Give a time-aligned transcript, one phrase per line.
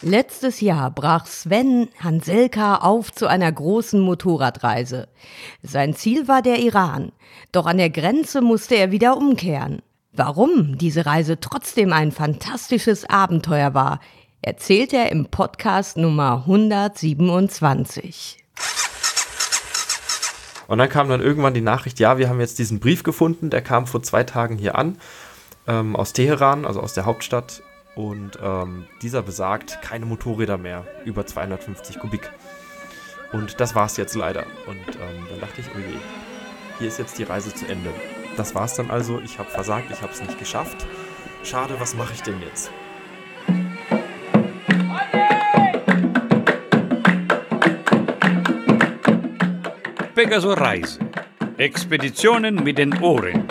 [0.00, 5.08] Letztes Jahr brach Sven Hanselka auf zu einer großen Motorradreise.
[5.60, 7.10] Sein Ziel war der Iran,
[7.50, 9.82] doch an der Grenze musste er wieder umkehren.
[10.12, 13.98] Warum diese Reise trotzdem ein fantastisches Abenteuer war,
[14.40, 18.44] erzählt er im Podcast Nummer 127.
[20.68, 23.62] Und dann kam dann irgendwann die Nachricht, ja, wir haben jetzt diesen Brief gefunden, der
[23.62, 24.96] kam vor zwei Tagen hier an,
[25.66, 27.62] ähm, aus Teheran, also aus der Hauptstadt.
[27.98, 32.30] Und ähm, dieser besagt, keine Motorräder mehr, über 250 Kubik.
[33.32, 34.46] Und das war's jetzt leider.
[34.68, 35.98] Und ähm, dann dachte ich, oh je,
[36.78, 37.90] hier ist jetzt die Reise zu Ende.
[38.36, 40.86] Das war's dann also, ich habe versagt, ich habe es nicht geschafft.
[41.42, 42.70] Schade, was mache ich denn jetzt?
[50.14, 51.00] Pegaso Reise.
[51.56, 53.48] Expeditionen mit den Ohren.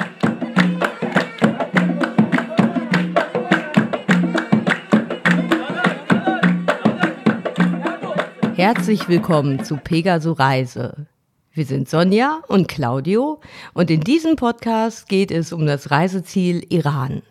[8.57, 11.05] Herzlich willkommen zu Pegaso Reise.
[11.53, 13.39] Wir sind Sonja und Claudio
[13.75, 17.21] und in diesem Podcast geht es um das Reiseziel Iran.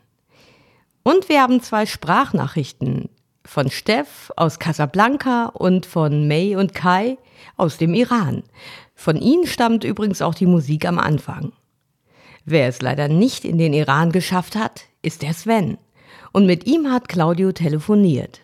[1.02, 3.08] Und wir haben zwei Sprachnachrichten
[3.44, 7.18] von Steff aus Casablanca und von May und Kai
[7.56, 8.44] aus dem Iran.
[8.94, 11.50] Von ihnen stammt übrigens auch die Musik am Anfang.
[12.44, 15.76] Wer es leider nicht in den Iran geschafft hat, ist der Sven.
[16.30, 18.42] Und mit ihm hat Claudio telefoniert.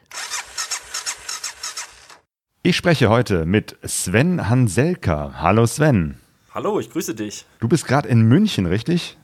[2.65, 5.35] Ich spreche heute mit Sven Hanselka.
[5.39, 6.15] Hallo Sven.
[6.55, 7.45] Hallo, ich grüße dich.
[7.59, 9.17] Du bist gerade in München, richtig?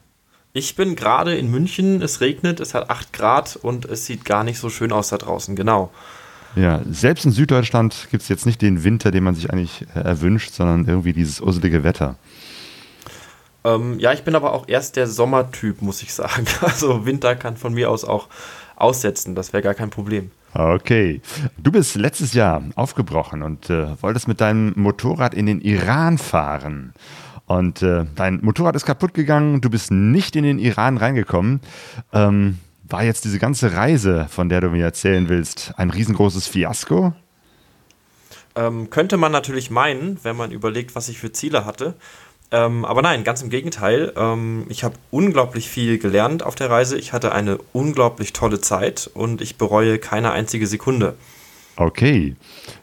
[0.55, 4.43] Ich bin gerade in München, es regnet, es hat 8 Grad und es sieht gar
[4.43, 5.93] nicht so schön aus da draußen, genau.
[6.57, 10.01] Ja, selbst in Süddeutschland gibt es jetzt nicht den Winter, den man sich eigentlich äh,
[10.01, 12.17] erwünscht, sondern irgendwie dieses usselige Wetter.
[13.63, 16.45] Ähm, ja, ich bin aber auch erst der Sommertyp, muss ich sagen.
[16.61, 18.27] Also Winter kann von mir aus auch
[18.75, 20.33] aussetzen, das wäre gar kein Problem.
[20.55, 21.21] Okay.
[21.59, 26.95] Du bist letztes Jahr aufgebrochen und äh, wolltest mit deinem Motorrad in den Iran fahren.
[27.47, 31.61] Und äh, dein Motorrad ist kaputt gegangen, du bist nicht in den Iran reingekommen.
[32.13, 37.15] Ähm, war jetzt diese ganze Reise, von der du mir erzählen willst, ein riesengroßes Fiasko?
[38.55, 41.95] Ähm, könnte man natürlich meinen, wenn man überlegt, was ich für Ziele hatte.
[42.51, 44.13] Ähm, aber nein, ganz im Gegenteil.
[44.17, 46.97] Ähm, ich habe unglaublich viel gelernt auf der Reise.
[46.99, 51.15] Ich hatte eine unglaublich tolle Zeit und ich bereue keine einzige Sekunde.
[51.77, 52.35] Okay,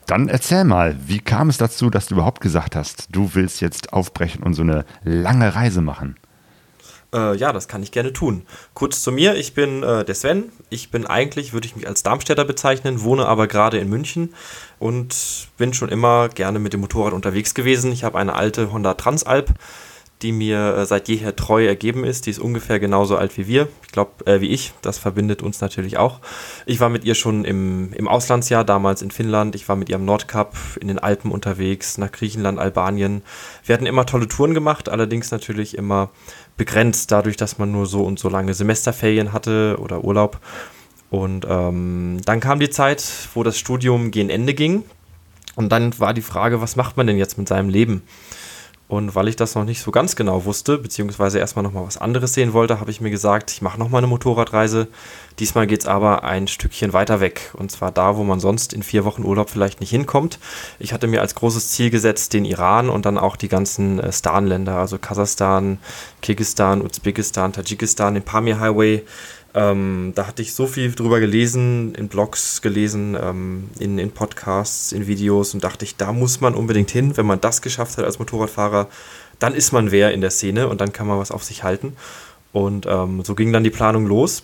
[0.06, 3.92] dann erzähl mal, wie kam es dazu, dass du überhaupt gesagt hast, du willst jetzt
[3.92, 6.16] aufbrechen und so eine lange Reise machen?
[7.16, 8.46] Äh, ja, das kann ich gerne tun.
[8.74, 10.52] Kurz zu mir, ich bin äh, der Sven.
[10.70, 14.34] Ich bin eigentlich, würde ich mich als Darmstädter bezeichnen, wohne aber gerade in München
[14.80, 17.92] und bin schon immer gerne mit dem Motorrad unterwegs gewesen.
[17.92, 19.54] Ich habe eine alte Honda Transalp,
[20.22, 22.26] die mir äh, seit jeher treu ergeben ist.
[22.26, 24.74] Die ist ungefähr genauso alt wie wir, ich glaube, äh, wie ich.
[24.82, 26.20] Das verbindet uns natürlich auch.
[26.66, 29.56] Ich war mit ihr schon im, im Auslandsjahr, damals in Finnland.
[29.56, 33.24] Ich war mit ihr am Nordkap in den Alpen unterwegs, nach Griechenland, Albanien.
[33.66, 36.10] Wir hatten immer tolle Touren gemacht, allerdings natürlich immer
[36.58, 40.40] begrenzt, dadurch, dass man nur so und so lange Semesterferien hatte oder Urlaub.
[41.10, 44.84] Und ähm, dann kam die Zeit, wo das Studium gegen Ende ging.
[45.56, 48.04] Und dann war die Frage, was macht man denn jetzt mit seinem Leben?
[48.88, 52.36] Und weil ich das noch nicht so ganz genau wusste, beziehungsweise erstmal nochmal was anderes
[52.36, 54.88] sehen wollte, habe ich mir gesagt, ich mache nochmal eine Motorradreise.
[55.40, 57.52] Diesmal geht es aber ein Stückchen weiter weg.
[57.54, 60.38] Und zwar da, wo man sonst in vier Wochen Urlaub vielleicht nicht hinkommt.
[60.78, 64.12] Ich hatte mir als großes Ziel gesetzt, den Iran und dann auch die ganzen äh,
[64.12, 65.80] Stan-Länder, also Kasachstan,
[66.22, 69.04] Kirgistan, Usbekistan, Tadschikistan, den Pamir Highway,
[69.56, 74.92] ähm, da hatte ich so viel drüber gelesen, in Blogs gelesen, ähm, in, in Podcasts,
[74.92, 77.16] in Videos und dachte ich, da muss man unbedingt hin.
[77.16, 78.90] Wenn man das geschafft hat als Motorradfahrer,
[79.40, 81.94] dann ist man wer in der Szene und dann kann man was auf sich halten.
[82.52, 84.44] Und ähm, so ging dann die Planung los.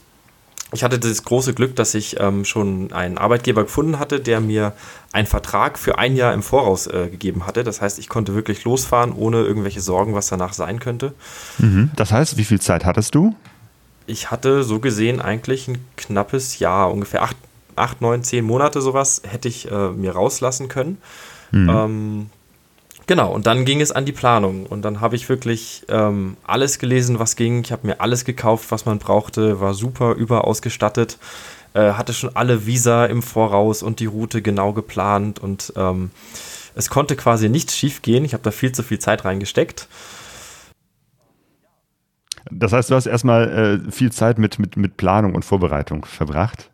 [0.73, 4.71] Ich hatte das große Glück, dass ich ähm, schon einen Arbeitgeber gefunden hatte, der mir
[5.11, 7.65] einen Vertrag für ein Jahr im Voraus äh, gegeben hatte.
[7.65, 11.13] Das heißt, ich konnte wirklich losfahren, ohne irgendwelche Sorgen, was danach sein könnte.
[11.57, 11.91] Mhm.
[11.97, 13.35] Das heißt, wie viel Zeit hattest du?
[14.11, 17.37] Ich hatte so gesehen eigentlich ein knappes Jahr, ungefähr acht,
[17.75, 20.97] acht neun, zehn Monate sowas, hätte ich äh, mir rauslassen können.
[21.51, 21.69] Mhm.
[21.69, 22.29] Ähm,
[23.07, 24.65] genau, und dann ging es an die Planung.
[24.65, 27.63] Und dann habe ich wirklich ähm, alles gelesen, was ging.
[27.63, 31.17] Ich habe mir alles gekauft, was man brauchte, war super überausgestattet,
[31.73, 35.39] äh, hatte schon alle Visa im Voraus und die Route genau geplant.
[35.39, 36.11] Und ähm,
[36.75, 38.25] es konnte quasi nichts schief gehen.
[38.25, 39.87] Ich habe da viel zu viel Zeit reingesteckt.
[42.51, 46.69] Das heißt, du hast erstmal äh, viel Zeit mit, mit, mit Planung und Vorbereitung verbracht?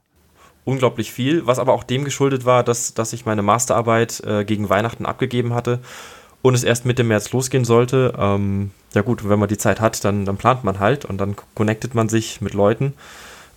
[0.65, 4.69] Unglaublich viel, was aber auch dem geschuldet war, dass, dass ich meine Masterarbeit äh, gegen
[4.69, 5.79] Weihnachten abgegeben hatte
[6.41, 8.13] und es erst Mitte März losgehen sollte.
[8.17, 11.35] Ähm, ja gut, wenn man die Zeit hat, dann, dann plant man halt und dann
[11.55, 12.93] connectet man sich mit Leuten.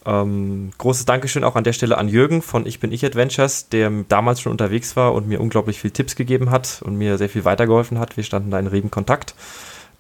[0.07, 3.91] Ähm, großes Dankeschön auch an der Stelle an Jürgen von Ich bin ich Adventures, der
[4.09, 7.45] damals schon unterwegs war und mir unglaublich viel Tipps gegeben hat und mir sehr viel
[7.45, 8.17] weitergeholfen hat.
[8.17, 9.35] Wir standen da in regen Kontakt.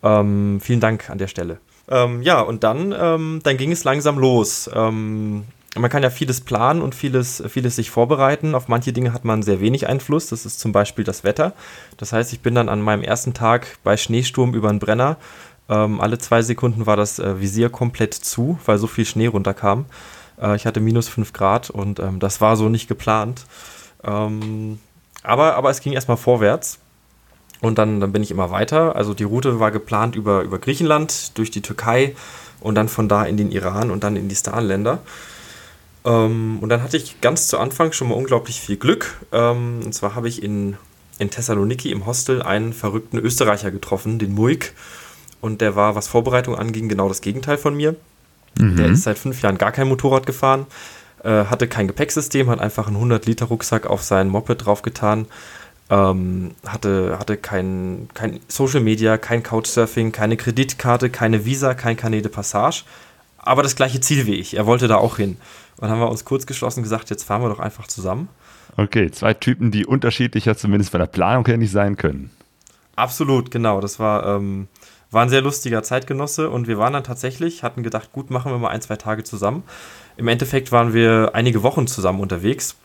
[0.02, 1.58] Ähm, vielen Dank an der Stelle.
[1.90, 4.70] Ähm, ja, und dann, ähm, dann ging es langsam los.
[4.72, 5.44] Ähm,
[5.76, 8.54] man kann ja vieles planen und vieles, vieles sich vorbereiten.
[8.54, 10.28] Auf manche Dinge hat man sehr wenig Einfluss.
[10.28, 11.52] Das ist zum Beispiel das Wetter.
[11.96, 15.16] Das heißt, ich bin dann an meinem ersten Tag bei Schneesturm über den Brenner.
[15.68, 19.86] Ähm, alle zwei Sekunden war das äh, Visier komplett zu, weil so viel Schnee runterkam.
[20.40, 23.44] Äh, ich hatte minus 5 Grad und ähm, das war so nicht geplant.
[24.02, 24.80] Ähm,
[25.22, 26.80] aber, aber es ging erstmal vorwärts.
[27.60, 28.96] Und dann, dann bin ich immer weiter.
[28.96, 32.14] Also die Route war geplant über, über Griechenland, durch die Türkei
[32.60, 35.00] und dann von da in den Iran und dann in die Starnländer.
[36.04, 39.18] Ähm, und dann hatte ich ganz zu Anfang schon mal unglaublich viel Glück.
[39.32, 40.76] Ähm, und zwar habe ich in,
[41.18, 44.72] in Thessaloniki im Hostel einen verrückten Österreicher getroffen, den Muik.
[45.40, 47.96] Und der war, was Vorbereitung anging, genau das Gegenteil von mir.
[48.58, 48.76] Mhm.
[48.76, 50.66] Der ist seit fünf Jahren gar kein Motorrad gefahren,
[51.22, 55.26] äh, hatte kein Gepäcksystem, hat einfach einen 100-Liter-Rucksack auf sein Moped draufgetan,
[55.90, 62.24] ähm, hatte, hatte kein, kein Social Media, kein Couchsurfing, keine Kreditkarte, keine Visa, kein Carnet
[62.24, 62.84] de Passage,
[63.38, 64.56] aber das gleiche Ziel wie ich.
[64.56, 65.36] Er wollte da auch hin.
[65.76, 68.28] Und dann haben wir uns kurz geschlossen gesagt, jetzt fahren wir doch einfach zusammen.
[68.76, 72.30] Okay, zwei Typen, die unterschiedlicher zumindest von der Planung her nicht sein können.
[72.94, 73.80] Absolut, genau.
[73.80, 74.68] Das war, ähm,
[75.10, 78.58] war ein sehr lustiger Zeitgenosse und wir waren dann tatsächlich, hatten gedacht, gut, machen wir
[78.58, 79.64] mal ein, zwei Tage zusammen.
[80.16, 82.76] Im Endeffekt waren wir einige Wochen zusammen unterwegs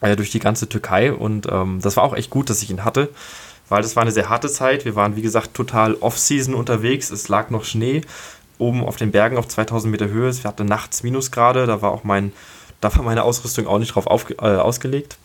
[0.00, 2.84] äh, durch die ganze Türkei und ähm, das war auch echt gut, dass ich ihn
[2.84, 3.08] hatte,
[3.68, 4.84] weil das war eine sehr harte Zeit.
[4.84, 7.10] Wir waren, wie gesagt, total off-season unterwegs.
[7.10, 8.02] Es lag noch Schnee
[8.58, 10.28] oben auf den Bergen auf 2000 Meter Höhe.
[10.28, 12.32] Es hatte nachts Minusgrade, da war auch mein,
[12.80, 15.16] da war meine Ausrüstung auch nicht drauf auf, äh, ausgelegt.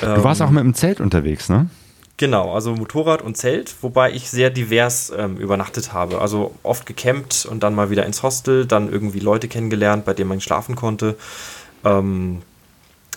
[0.00, 1.68] Du ähm, warst auch mit dem Zelt unterwegs, ne?
[2.18, 6.20] Genau, also Motorrad und Zelt, wobei ich sehr divers ähm, übernachtet habe.
[6.20, 10.28] Also oft gecampt und dann mal wieder ins Hostel, dann irgendwie Leute kennengelernt, bei denen
[10.28, 11.16] man schlafen konnte.
[11.84, 12.42] Ähm,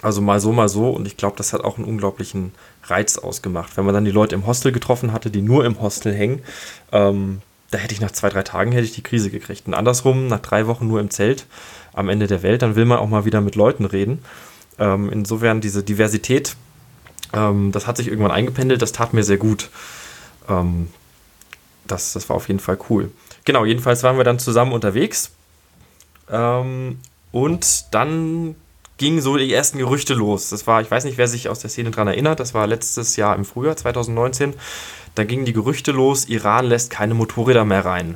[0.05, 0.91] also mal so, mal so.
[0.91, 2.51] Und ich glaube, das hat auch einen unglaublichen
[2.83, 3.75] Reiz ausgemacht.
[3.75, 6.43] Wenn man dann die Leute im Hostel getroffen hatte, die nur im Hostel hängen,
[6.91, 7.41] ähm,
[7.71, 9.65] da hätte ich nach zwei, drei Tagen hätte ich die Krise gekriegt.
[9.65, 11.47] Und andersrum, nach drei Wochen nur im Zelt
[11.91, 14.19] am Ende der Welt, dann will man auch mal wieder mit Leuten reden.
[14.77, 16.55] Ähm, insofern diese Diversität,
[17.33, 19.71] ähm, das hat sich irgendwann eingependelt, das tat mir sehr gut.
[20.47, 20.89] Ähm,
[21.87, 23.09] das, das war auf jeden Fall cool.
[23.43, 25.31] Genau, jedenfalls waren wir dann zusammen unterwegs.
[26.29, 26.99] Ähm,
[27.31, 28.55] und dann
[28.97, 30.49] gingen so die ersten Gerüchte los.
[30.49, 33.15] Das war, ich weiß nicht, wer sich aus der Szene daran erinnert, das war letztes
[33.15, 34.53] Jahr im Frühjahr 2019.
[35.15, 38.15] Da gingen die Gerüchte los, Iran lässt keine Motorräder mehr rein.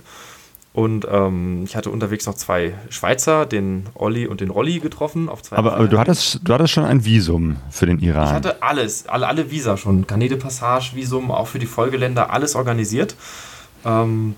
[0.72, 5.28] Und ähm, ich hatte unterwegs noch zwei Schweizer, den Olli und den Rolli getroffen.
[5.28, 8.28] Auf zwei aber, aber du, hattest, du hattest schon ein Visum für den Iran.
[8.28, 10.06] Ich hatte alles, alle, alle Visa schon.
[10.06, 13.16] Canede Passage, Visum, auch für die Folgeländer, alles organisiert.
[13.84, 14.36] Ähm,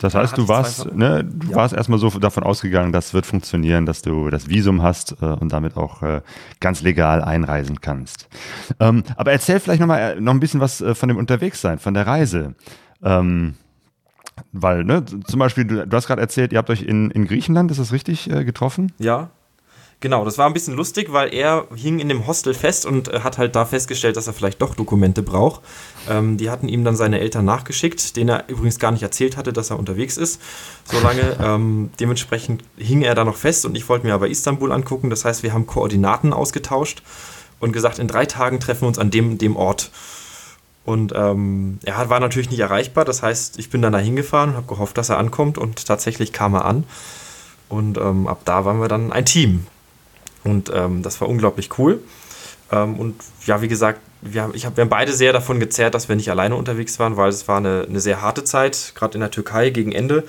[0.00, 1.56] das heißt, du warst, ne, du ja.
[1.56, 5.52] warst erstmal so davon ausgegangen, das wird funktionieren, dass du das Visum hast äh, und
[5.52, 6.20] damit auch äh,
[6.60, 8.28] ganz legal einreisen kannst.
[8.78, 11.78] Ähm, aber erzähl vielleicht noch mal äh, noch ein bisschen was äh, von dem Unterwegssein,
[11.78, 12.54] von der Reise.
[13.02, 13.54] Ähm,
[14.52, 17.70] weil, ne, zum Beispiel, du, du hast gerade erzählt, ihr habt euch in, in Griechenland,
[17.70, 18.92] ist das richtig, äh, getroffen?
[18.98, 19.30] Ja,
[20.00, 23.20] Genau, das war ein bisschen lustig, weil er hing in dem Hostel fest und äh,
[23.20, 25.62] hat halt da festgestellt, dass er vielleicht doch Dokumente braucht.
[26.08, 29.54] Ähm, die hatten ihm dann seine Eltern nachgeschickt, denen er übrigens gar nicht erzählt hatte,
[29.54, 30.40] dass er unterwegs ist.
[30.84, 35.08] Solange ähm, dementsprechend hing er da noch fest und ich wollte mir aber Istanbul angucken.
[35.08, 37.02] Das heißt, wir haben Koordinaten ausgetauscht
[37.58, 39.90] und gesagt, in drei Tagen treffen wir uns an dem, dem Ort.
[40.84, 43.06] Und ähm, er war natürlich nicht erreichbar.
[43.06, 46.34] Das heißt, ich bin dann da hingefahren und habe gehofft, dass er ankommt und tatsächlich
[46.34, 46.84] kam er an.
[47.70, 49.66] Und ähm, ab da waren wir dann ein Team.
[50.46, 52.00] Und ähm, das war unglaublich cool.
[52.72, 55.94] Ähm, und ja, wie gesagt, wir haben, ich hab, wir haben beide sehr davon gezerrt,
[55.94, 59.14] dass wir nicht alleine unterwegs waren, weil es war eine, eine sehr harte Zeit, gerade
[59.14, 60.24] in der Türkei gegen Ende.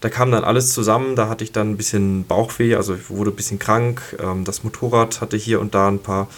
[0.00, 3.30] Da kam dann alles zusammen, da hatte ich dann ein bisschen Bauchweh, also ich wurde
[3.30, 4.02] ein bisschen krank.
[4.22, 6.28] Ähm, das Motorrad hatte hier und da ein paar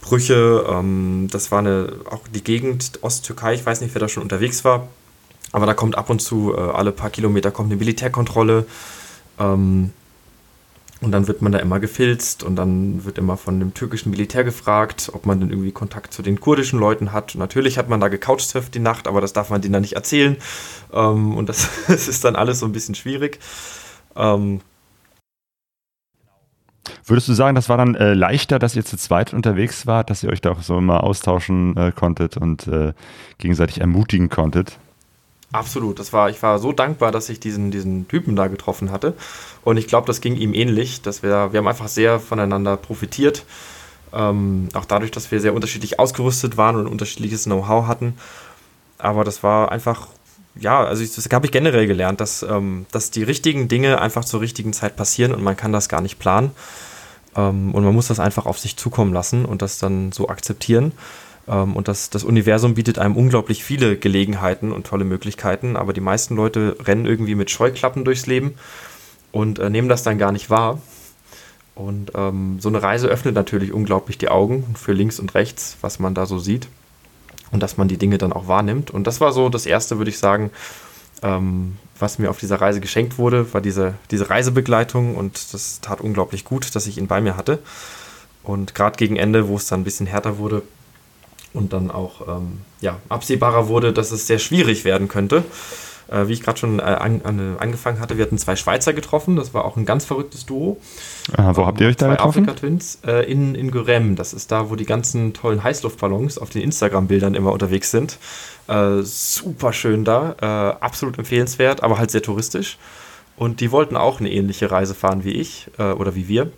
[0.00, 0.64] Brüche.
[0.68, 4.64] Ähm, das war eine, auch die Gegend Osttürkei, ich weiß nicht, wer da schon unterwegs
[4.64, 4.88] war,
[5.52, 8.66] aber da kommt ab und zu äh, alle paar Kilometer kommt eine Militärkontrolle.
[9.38, 9.92] Ähm,
[11.00, 14.42] und dann wird man da immer gefilzt und dann wird immer von dem türkischen Militär
[14.42, 17.34] gefragt, ob man denn irgendwie Kontakt zu den kurdischen Leuten hat.
[17.34, 19.94] Und natürlich hat man da gecouchsurft die Nacht, aber das darf man denen dann nicht
[19.94, 20.36] erzählen.
[20.92, 23.38] Ähm, und das, das, ist dann alles so ein bisschen schwierig.
[24.16, 24.60] Ähm,
[27.04, 30.22] Würdest du sagen, das war dann äh, leichter, dass ihr zu zweit unterwegs wart, dass
[30.24, 32.92] ihr euch da auch so immer austauschen äh, konntet und äh,
[33.38, 34.78] gegenseitig ermutigen konntet?
[35.50, 35.98] Absolut.
[35.98, 39.14] Das war, ich war so dankbar, dass ich diesen, diesen Typen da getroffen hatte.
[39.64, 41.00] Und ich glaube, das ging ihm ähnlich.
[41.00, 43.44] Dass wir, wir haben einfach sehr voneinander profitiert.
[44.12, 48.14] Ähm, auch dadurch, dass wir sehr unterschiedlich ausgerüstet waren und unterschiedliches Know-how hatten.
[48.98, 50.08] Aber das war einfach,
[50.58, 54.24] ja, also ich, das habe ich generell gelernt, dass, ähm, dass die richtigen Dinge einfach
[54.24, 56.50] zur richtigen Zeit passieren und man kann das gar nicht planen.
[57.36, 60.92] Ähm, und man muss das einfach auf sich zukommen lassen und das dann so akzeptieren.
[61.48, 66.00] Ähm, und das, das Universum bietet einem unglaublich viele Gelegenheiten und tolle Möglichkeiten, aber die
[66.00, 68.54] meisten Leute rennen irgendwie mit Scheuklappen durchs Leben
[69.32, 70.80] und äh, nehmen das dann gar nicht wahr.
[71.74, 76.00] Und ähm, so eine Reise öffnet natürlich unglaublich die Augen für links und rechts, was
[76.00, 76.68] man da so sieht.
[77.50, 78.90] Und dass man die Dinge dann auch wahrnimmt.
[78.90, 80.50] Und das war so das Erste, würde ich sagen,
[81.22, 85.14] ähm, was mir auf dieser Reise geschenkt wurde, war diese, diese Reisebegleitung.
[85.14, 87.60] Und das tat unglaublich gut, dass ich ihn bei mir hatte.
[88.42, 90.62] Und gerade gegen Ende, wo es dann ein bisschen härter wurde
[91.54, 95.44] und dann auch ähm, ja, absehbarer wurde, dass es sehr schwierig werden könnte,
[96.08, 99.36] äh, wie ich gerade schon äh, an, an, angefangen hatte, wir hatten zwei Schweizer getroffen.
[99.36, 100.78] Das war auch ein ganz verrücktes Duo.
[101.36, 102.44] Aha, wo ähm, habt ihr euch da getroffen?
[102.44, 104.16] Afrika Twins äh, in, in Gurem.
[104.16, 108.18] Das ist da, wo die ganzen tollen Heißluftballons auf den Instagram-Bildern immer unterwegs sind.
[108.68, 112.78] Äh, super schön da, äh, absolut empfehlenswert, aber halt sehr touristisch.
[113.36, 116.50] Und die wollten auch eine ähnliche Reise fahren wie ich äh, oder wie wir.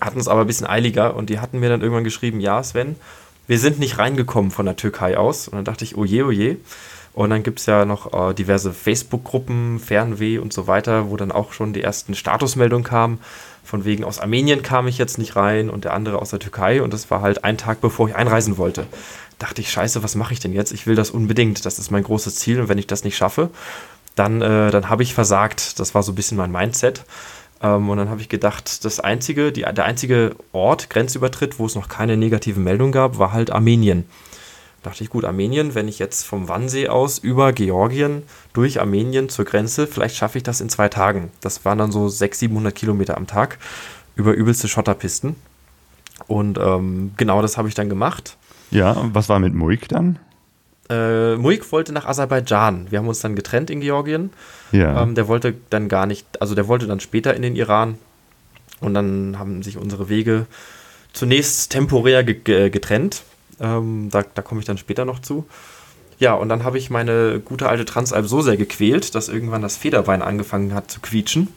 [0.00, 2.96] Hatten es aber ein bisschen eiliger und die hatten mir dann irgendwann geschrieben, ja Sven,
[3.46, 5.48] wir sind nicht reingekommen von der Türkei aus.
[5.48, 6.56] Und dann dachte ich, oje, oje.
[7.12, 11.30] Und dann gibt es ja noch äh, diverse Facebook-Gruppen, Fernweh und so weiter, wo dann
[11.30, 13.20] auch schon die ersten Statusmeldungen kamen.
[13.62, 16.82] Von wegen aus Armenien kam ich jetzt nicht rein und der andere aus der Türkei.
[16.82, 18.86] Und das war halt ein Tag, bevor ich einreisen wollte.
[19.38, 20.72] Dachte ich, scheiße, was mache ich denn jetzt?
[20.72, 21.64] Ich will das unbedingt.
[21.64, 22.60] Das ist mein großes Ziel.
[22.60, 23.50] Und wenn ich das nicht schaffe,
[24.16, 25.78] dann, äh, dann habe ich versagt.
[25.78, 27.04] Das war so ein bisschen mein Mindset.
[27.64, 31.74] Ähm, und dann habe ich gedacht, das einzige, die, der einzige Ort, Grenzübertritt, wo es
[31.74, 34.04] noch keine negativen Meldungen gab, war halt Armenien
[34.84, 39.44] dachte ich, gut, Armenien, wenn ich jetzt vom Wannsee aus über Georgien durch Armenien zur
[39.44, 41.30] Grenze, vielleicht schaffe ich das in zwei Tagen.
[41.40, 43.58] Das waren dann so 600, 700 Kilometer am Tag
[44.14, 45.36] über übelste Schotterpisten.
[46.26, 48.36] Und ähm, genau das habe ich dann gemacht.
[48.70, 50.18] Ja, und was war mit Muik dann?
[50.90, 52.90] Äh, Muik wollte nach Aserbaidschan.
[52.90, 54.30] Wir haben uns dann getrennt in Georgien.
[54.72, 55.02] Ja.
[55.02, 57.98] Ähm, der wollte dann gar nicht, also der wollte dann später in den Iran.
[58.80, 60.46] Und dann haben sich unsere Wege
[61.12, 63.22] zunächst temporär ge getrennt.
[63.60, 65.46] Ähm, da da komme ich dann später noch zu.
[66.18, 69.76] Ja, und dann habe ich meine gute alte Transalp so sehr gequält, dass irgendwann das
[69.76, 71.48] Federbein angefangen hat zu quietschen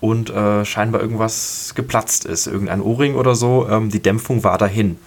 [0.00, 3.68] und äh, scheinbar irgendwas geplatzt ist, irgendein Ohrring oder so.
[3.68, 4.98] Ähm, die Dämpfung war dahin.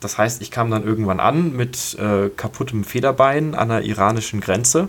[0.00, 4.88] Das heißt, ich kam dann irgendwann an mit äh, kaputtem Federbein an der iranischen Grenze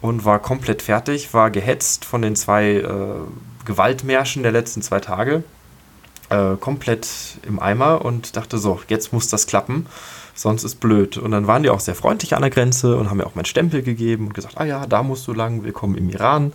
[0.00, 2.86] und war komplett fertig, war gehetzt von den zwei äh,
[3.64, 5.44] Gewaltmärschen der letzten zwei Tage
[6.32, 7.08] äh, komplett
[7.46, 9.86] im Eimer und dachte so, jetzt muss das klappen,
[10.34, 11.18] sonst ist blöd.
[11.18, 13.44] Und dann waren die auch sehr freundlich an der Grenze und haben mir auch meinen
[13.44, 16.52] Stempel gegeben und gesagt, ah ja, da musst du lang, willkommen im Iran.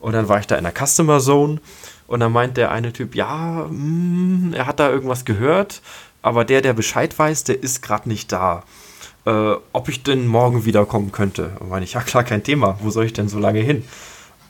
[0.00, 1.60] Und dann war ich da in der Customer Zone
[2.06, 5.82] und dann meint der eine Typ, ja, mh, hm, er hat da irgendwas gehört,
[6.22, 8.64] aber der, der Bescheid weiß, der ist gerade nicht da.
[9.24, 11.52] Äh, ob ich denn morgen wiederkommen könnte?
[11.60, 12.78] Und meine ich, ja klar, kein Thema.
[12.82, 13.84] Wo soll ich denn so lange hin?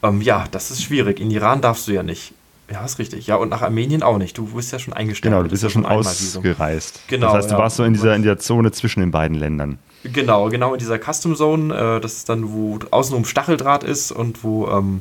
[0.03, 1.21] Ähm, ja, das ist schwierig.
[1.21, 2.33] In Iran darfst du ja nicht.
[2.71, 3.27] Ja, ist richtig.
[3.27, 4.37] Ja, und nach Armenien auch nicht.
[4.37, 5.33] Du bist ja schon eingestellt.
[5.33, 7.01] Genau, du bist ja schon ausgereist.
[7.09, 7.29] Genau.
[7.29, 7.59] Das heißt, du ja.
[7.59, 9.79] warst so in dieser, in dieser Zone zwischen den beiden Ländern.
[10.05, 11.75] Genau, genau in dieser Custom Zone.
[11.75, 15.01] Äh, das ist dann, wo außenrum Stacheldraht ist und wo ähm,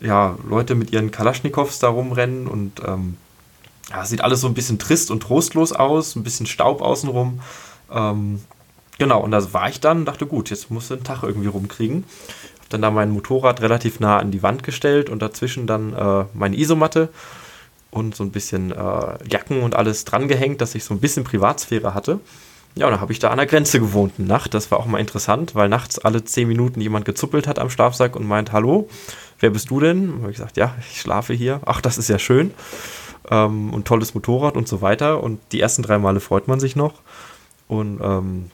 [0.00, 3.16] ja, Leute mit ihren Kalaschnikows da rumrennen und ähm,
[3.90, 7.40] ja, sieht alles so ein bisschen trist und trostlos aus, ein bisschen Staub außenrum.
[7.92, 8.40] Ähm,
[8.98, 11.48] genau, und da war ich dann und dachte, gut, jetzt musst du einen Tag irgendwie
[11.48, 12.04] rumkriegen
[12.74, 16.56] dann da mein Motorrad relativ nah an die Wand gestellt und dazwischen dann äh, meine
[16.56, 17.08] Isomatte
[17.90, 21.94] und so ein bisschen äh, Jacken und alles drangehängt, dass ich so ein bisschen Privatsphäre
[21.94, 22.20] hatte.
[22.74, 24.52] Ja, und dann habe ich da an der Grenze gewohnt eine Nacht.
[24.52, 28.16] Das war auch mal interessant, weil nachts alle zehn Minuten jemand gezuppelt hat am Schlafsack
[28.16, 28.88] und meint, hallo,
[29.38, 30.14] wer bist du denn?
[30.20, 31.60] habe ich gesagt, ja, ich schlafe hier.
[31.66, 32.50] Ach, das ist ja schön.
[33.30, 35.22] Ähm, und tolles Motorrad und so weiter.
[35.22, 36.94] Und die ersten drei Male freut man sich noch.
[37.68, 38.50] Und ähm,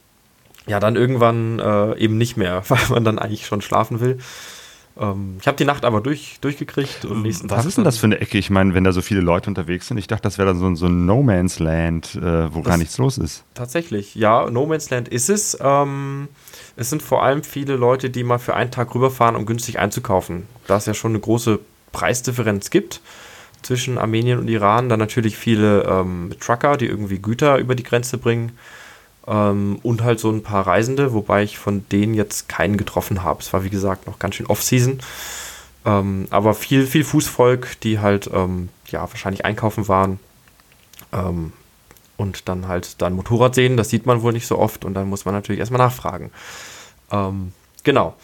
[0.67, 4.19] ja, dann irgendwann äh, eben nicht mehr, weil man dann eigentlich schon schlafen will.
[4.99, 7.05] Ähm, ich habe die Nacht aber durch, durchgekriegt.
[7.05, 8.39] Und nächsten Was Tag ist denn das für eine Ecke?
[8.39, 10.67] Ich meine, wenn da so viele Leute unterwegs sind, ich dachte, das wäre dann so
[10.67, 13.45] ein, so ein No Man's Land, äh, wo gar nichts los ist.
[13.55, 15.57] Tatsächlich, ja, No Man's Land ist es.
[15.61, 16.29] Ähm,
[16.77, 20.45] es sind vor allem viele Leute, die mal für einen Tag rüberfahren, um günstig einzukaufen.
[20.67, 21.59] Da es ja schon eine große
[21.93, 23.01] Preisdifferenz gibt
[23.63, 28.19] zwischen Armenien und Iran, dann natürlich viele ähm, Trucker, die irgendwie Güter über die Grenze
[28.19, 28.53] bringen
[29.27, 33.41] ähm, und halt so ein paar Reisende, wobei ich von denen jetzt keinen getroffen habe.
[33.41, 34.99] Es war wie gesagt noch ganz schön Off-Season.
[35.85, 40.21] Ähm, aber viel, viel Fußvolk, die halt ähm, ja wahrscheinlich einkaufen waren
[41.13, 41.53] ähm,
[42.17, 43.77] und dann halt da ein Motorrad sehen.
[43.77, 46.31] Das sieht man wohl nicht so oft und dann muss man natürlich erstmal nachfragen.
[47.11, 47.53] Ähm,
[47.83, 48.15] genau.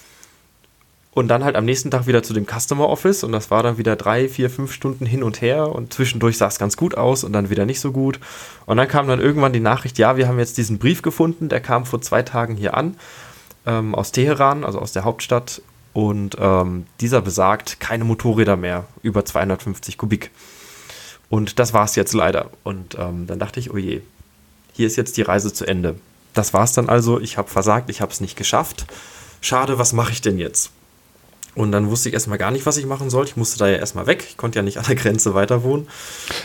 [1.16, 3.78] Und dann halt am nächsten Tag wieder zu dem Customer Office und das war dann
[3.78, 7.25] wieder drei, vier, fünf Stunden hin und her und zwischendurch sah es ganz gut aus
[7.25, 8.20] und dann wieder nicht so gut.
[8.66, 11.61] Und dann kam dann irgendwann die Nachricht, ja, wir haben jetzt diesen Brief gefunden, der
[11.62, 12.99] kam vor zwei Tagen hier an.
[13.64, 15.62] ähm, aus Teheran, also aus der Hauptstadt.
[15.94, 20.30] Und ähm, dieser besagt, keine Motorräder mehr über 250 Kubik.
[21.30, 22.50] Und das war es jetzt leider.
[22.62, 24.02] Und ähm, dann dachte ich, oh je,
[24.75, 25.96] hier ist jetzt die Reise zu Ende.
[26.35, 27.18] Das war es dann also.
[27.20, 28.85] Ich habe versagt, ich habe es nicht geschafft.
[29.40, 30.73] Schade, was mache ich denn jetzt?
[31.57, 33.25] Und dann wusste ich erstmal gar nicht, was ich machen soll.
[33.25, 34.27] Ich musste da ja erstmal weg.
[34.29, 35.89] Ich konnte ja nicht an der Grenze weiter wohnen.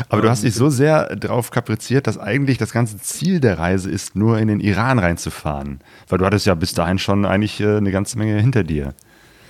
[0.07, 3.91] Aber du hast dich so sehr drauf kapriziert, dass eigentlich das ganze Ziel der Reise
[3.91, 5.81] ist, nur in den Iran reinzufahren.
[6.07, 8.93] Weil du hattest ja bis dahin schon eigentlich äh, eine ganze Menge hinter dir.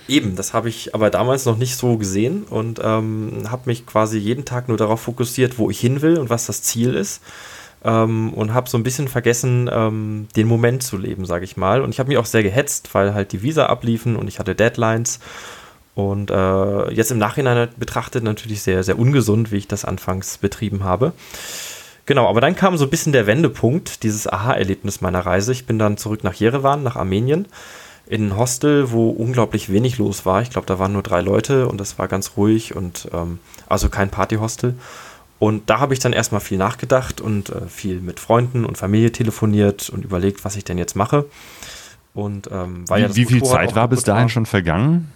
[0.08, 4.18] Eben, das habe ich aber damals noch nicht so gesehen und ähm, habe mich quasi
[4.18, 7.22] jeden Tag nur darauf fokussiert, wo ich hin will und was das Ziel ist.
[7.84, 11.82] Ähm, und habe so ein bisschen vergessen, ähm, den Moment zu leben, sage ich mal.
[11.82, 14.54] Und ich habe mich auch sehr gehetzt, weil halt die Visa abliefen und ich hatte
[14.54, 15.18] Deadlines.
[15.94, 20.84] Und äh, jetzt im Nachhinein betrachtet natürlich sehr, sehr ungesund, wie ich das anfangs betrieben
[20.84, 21.12] habe.
[22.06, 25.52] Genau, aber dann kam so ein bisschen der Wendepunkt, dieses Aha-Erlebnis meiner Reise.
[25.52, 27.46] Ich bin dann zurück nach Jerewan, nach Armenien,
[28.06, 30.42] in ein Hostel, wo unglaublich wenig los war.
[30.42, 33.88] Ich glaube, da waren nur drei Leute und das war ganz ruhig und ähm, also
[33.88, 34.74] kein Partyhostel.
[35.42, 39.10] Und da habe ich dann erstmal viel nachgedacht und äh, viel mit Freunden und Familie
[39.10, 41.24] telefoniert und überlegt, was ich denn jetzt mache.
[42.14, 44.28] Und ähm, weil wie, ja wie viel Zeit war bis dahin war.
[44.28, 45.10] schon vergangen?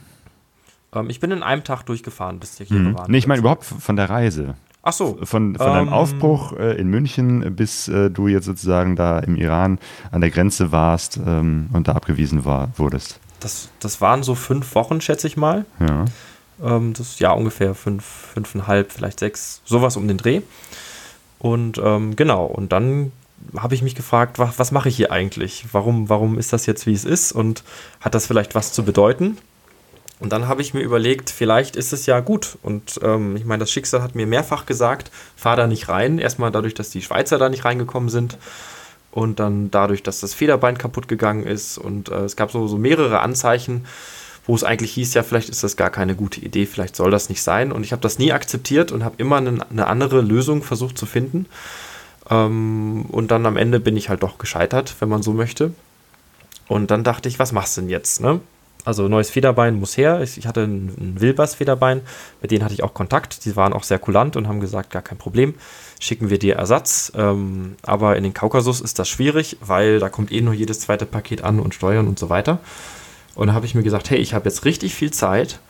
[0.92, 2.98] Ähm, ich bin in einem Tag durchgefahren, bis hier mhm.
[2.98, 3.08] waren.
[3.08, 4.56] Nee, ich meine überhaupt von der Reise.
[4.82, 5.16] Ach so.
[5.22, 9.36] Von, von deinem ähm, Aufbruch äh, in München bis äh, du jetzt sozusagen da im
[9.36, 9.78] Iran
[10.10, 13.20] an der Grenze warst ähm, und da abgewiesen war, wurdest.
[13.38, 15.66] Das, das waren so fünf Wochen, schätze ich mal.
[15.78, 16.06] Ja.
[16.62, 20.42] Ähm, das ja ungefähr fünf, fünfeinhalb, vielleicht sechs, sowas um den Dreh.
[21.38, 23.12] Und ähm, genau, und dann
[23.56, 25.66] habe ich mich gefragt, was, was mache ich hier eigentlich?
[25.72, 27.32] Warum, warum ist das jetzt, wie es ist?
[27.32, 27.62] Und
[28.00, 29.38] hat das vielleicht was zu bedeuten?
[30.18, 32.56] Und dann habe ich mir überlegt, vielleicht ist es ja gut.
[32.62, 36.18] Und ähm, ich meine, das Schicksal hat mir mehrfach gesagt, fahr da nicht rein.
[36.18, 38.38] Erstmal dadurch, dass die Schweizer da nicht reingekommen sind.
[39.10, 41.76] Und dann dadurch, dass das Federbein kaputt gegangen ist.
[41.76, 43.84] Und äh, es gab so, so mehrere Anzeichen,
[44.46, 47.28] wo es eigentlich hieß, ja, vielleicht ist das gar keine gute Idee, vielleicht soll das
[47.28, 47.72] nicht sein.
[47.72, 51.06] Und ich habe das nie akzeptiert und habe immer eine, eine, andere Lösung versucht zu
[51.06, 51.46] finden.
[52.30, 55.72] Ähm, und dann am Ende bin ich halt doch gescheitert, wenn man so möchte.
[56.68, 58.20] Und dann dachte ich, was machst du denn jetzt?
[58.20, 58.40] Ne?
[58.84, 60.20] Also neues Federbein muss her.
[60.22, 62.02] Ich hatte ein Wilbers-Federbein,
[62.40, 63.44] mit denen hatte ich auch Kontakt.
[63.44, 65.54] Die waren auch sehr kulant und haben gesagt, gar kein Problem,
[65.98, 67.10] schicken wir dir Ersatz.
[67.16, 71.04] Ähm, aber in den Kaukasus ist das schwierig, weil da kommt eh nur jedes zweite
[71.04, 72.60] Paket an und Steuern und so weiter.
[73.36, 75.60] Und da habe ich mir gesagt, hey, ich habe jetzt richtig viel Zeit.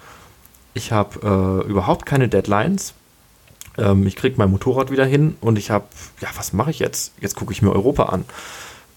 [0.73, 2.95] Ich habe äh, überhaupt keine Deadlines.
[3.77, 5.85] Ähm, ich kriege mein Motorrad wieder hin und ich habe,
[6.21, 7.13] ja, was mache ich jetzt?
[7.21, 8.25] Jetzt gucke ich mir Europa an.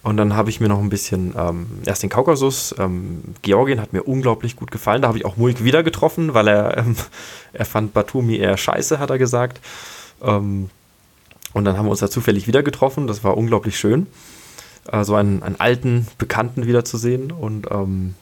[0.02, 2.74] Und dann habe ich mir noch ein bisschen ähm, erst den Kaukasus.
[2.80, 5.02] Ähm, Georgien hat mir unglaublich gut gefallen.
[5.02, 6.96] Da habe ich auch Mulk wieder getroffen, weil er, ähm,
[7.54, 9.60] er fand Batumi eher scheiße, hat er gesagt.
[10.22, 10.70] Ähm,
[11.54, 13.08] und dann haben wir uns da zufällig wieder getroffen.
[13.08, 14.08] Das war unglaublich schön,
[14.92, 17.32] äh, so einen, einen alten Bekannten wiederzusehen.
[17.32, 18.16] Und ähm,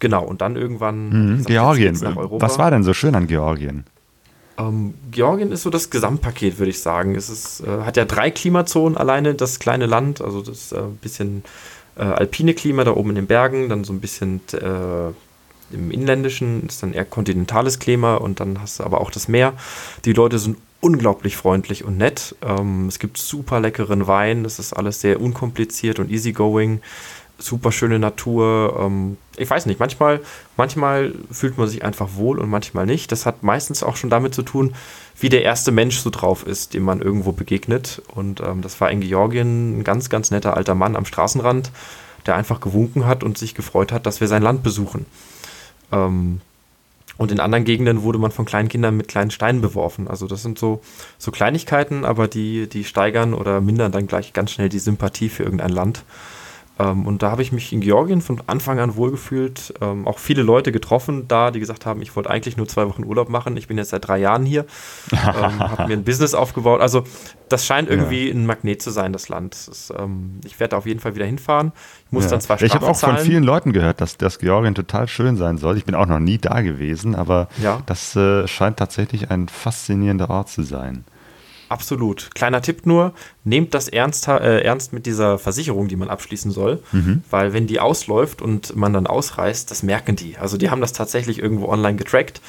[0.00, 1.36] genau, und dann irgendwann.
[1.36, 2.00] Mhm, Georgien.
[2.02, 3.84] Was war denn so schön an Georgien?
[4.58, 7.14] Ähm, Georgien ist so das Gesamtpaket, würde ich sagen.
[7.14, 11.44] Es ist, äh, hat ja drei Klimazonen alleine, das kleine Land, also das äh, bisschen
[11.96, 15.12] äh, alpine Klima da oben in den Bergen, dann so ein bisschen äh,
[15.72, 19.52] im Inländischen ist dann eher kontinentales Klima und dann hast du aber auch das Meer.
[20.04, 22.34] Die Leute sind unglaublich freundlich und nett.
[22.42, 26.80] Ähm, es gibt super leckeren Wein, das ist alles sehr unkompliziert und easygoing
[27.40, 28.76] super schöne Natur.
[28.80, 30.20] Ähm, ich weiß nicht, manchmal,
[30.56, 33.10] manchmal fühlt man sich einfach wohl und manchmal nicht.
[33.10, 34.74] Das hat meistens auch schon damit zu tun,
[35.18, 38.02] wie der erste Mensch so drauf ist, dem man irgendwo begegnet.
[38.14, 41.72] Und ähm, das war in Georgien ein ganz, ganz netter alter Mann am Straßenrand,
[42.26, 45.06] der einfach gewunken hat und sich gefreut hat, dass wir sein Land besuchen.
[45.92, 46.40] Ähm,
[47.16, 50.08] und in anderen Gegenden wurde man von kleinen Kindern mit kleinen Steinen beworfen.
[50.08, 50.80] Also das sind so,
[51.18, 55.42] so Kleinigkeiten, aber die, die steigern oder mindern dann gleich ganz schnell die Sympathie für
[55.42, 56.02] irgendein Land.
[56.80, 59.74] Ähm, und da habe ich mich in Georgien von Anfang an wohlgefühlt.
[59.80, 63.04] Ähm, auch viele Leute getroffen da, die gesagt haben, ich wollte eigentlich nur zwei Wochen
[63.04, 63.56] Urlaub machen.
[63.56, 64.64] Ich bin jetzt seit drei Jahren hier,
[65.12, 65.18] ähm,
[65.58, 66.80] habe mir ein Business aufgebaut.
[66.80, 67.04] Also
[67.48, 68.34] das scheint irgendwie ja.
[68.34, 69.68] ein Magnet zu sein, das Land.
[69.68, 71.72] Das, ähm, ich werde auf jeden Fall wieder hinfahren.
[72.06, 72.30] Ich muss ja.
[72.30, 73.16] dann zwar Strafe Ich habe auch zahlen.
[73.16, 75.76] von vielen Leuten gehört, dass das Georgien total schön sein soll.
[75.76, 77.82] Ich bin auch noch nie da gewesen, aber ja.
[77.86, 81.04] das äh, scheint tatsächlich ein faszinierender Ort zu sein.
[81.70, 82.34] Absolut.
[82.34, 83.12] Kleiner Tipp nur,
[83.44, 87.22] nehmt das ernst, äh, ernst mit dieser Versicherung, die man abschließen soll, mhm.
[87.30, 90.36] weil wenn die ausläuft und man dann ausreist, das merken die.
[90.36, 92.40] Also die haben das tatsächlich irgendwo online getrackt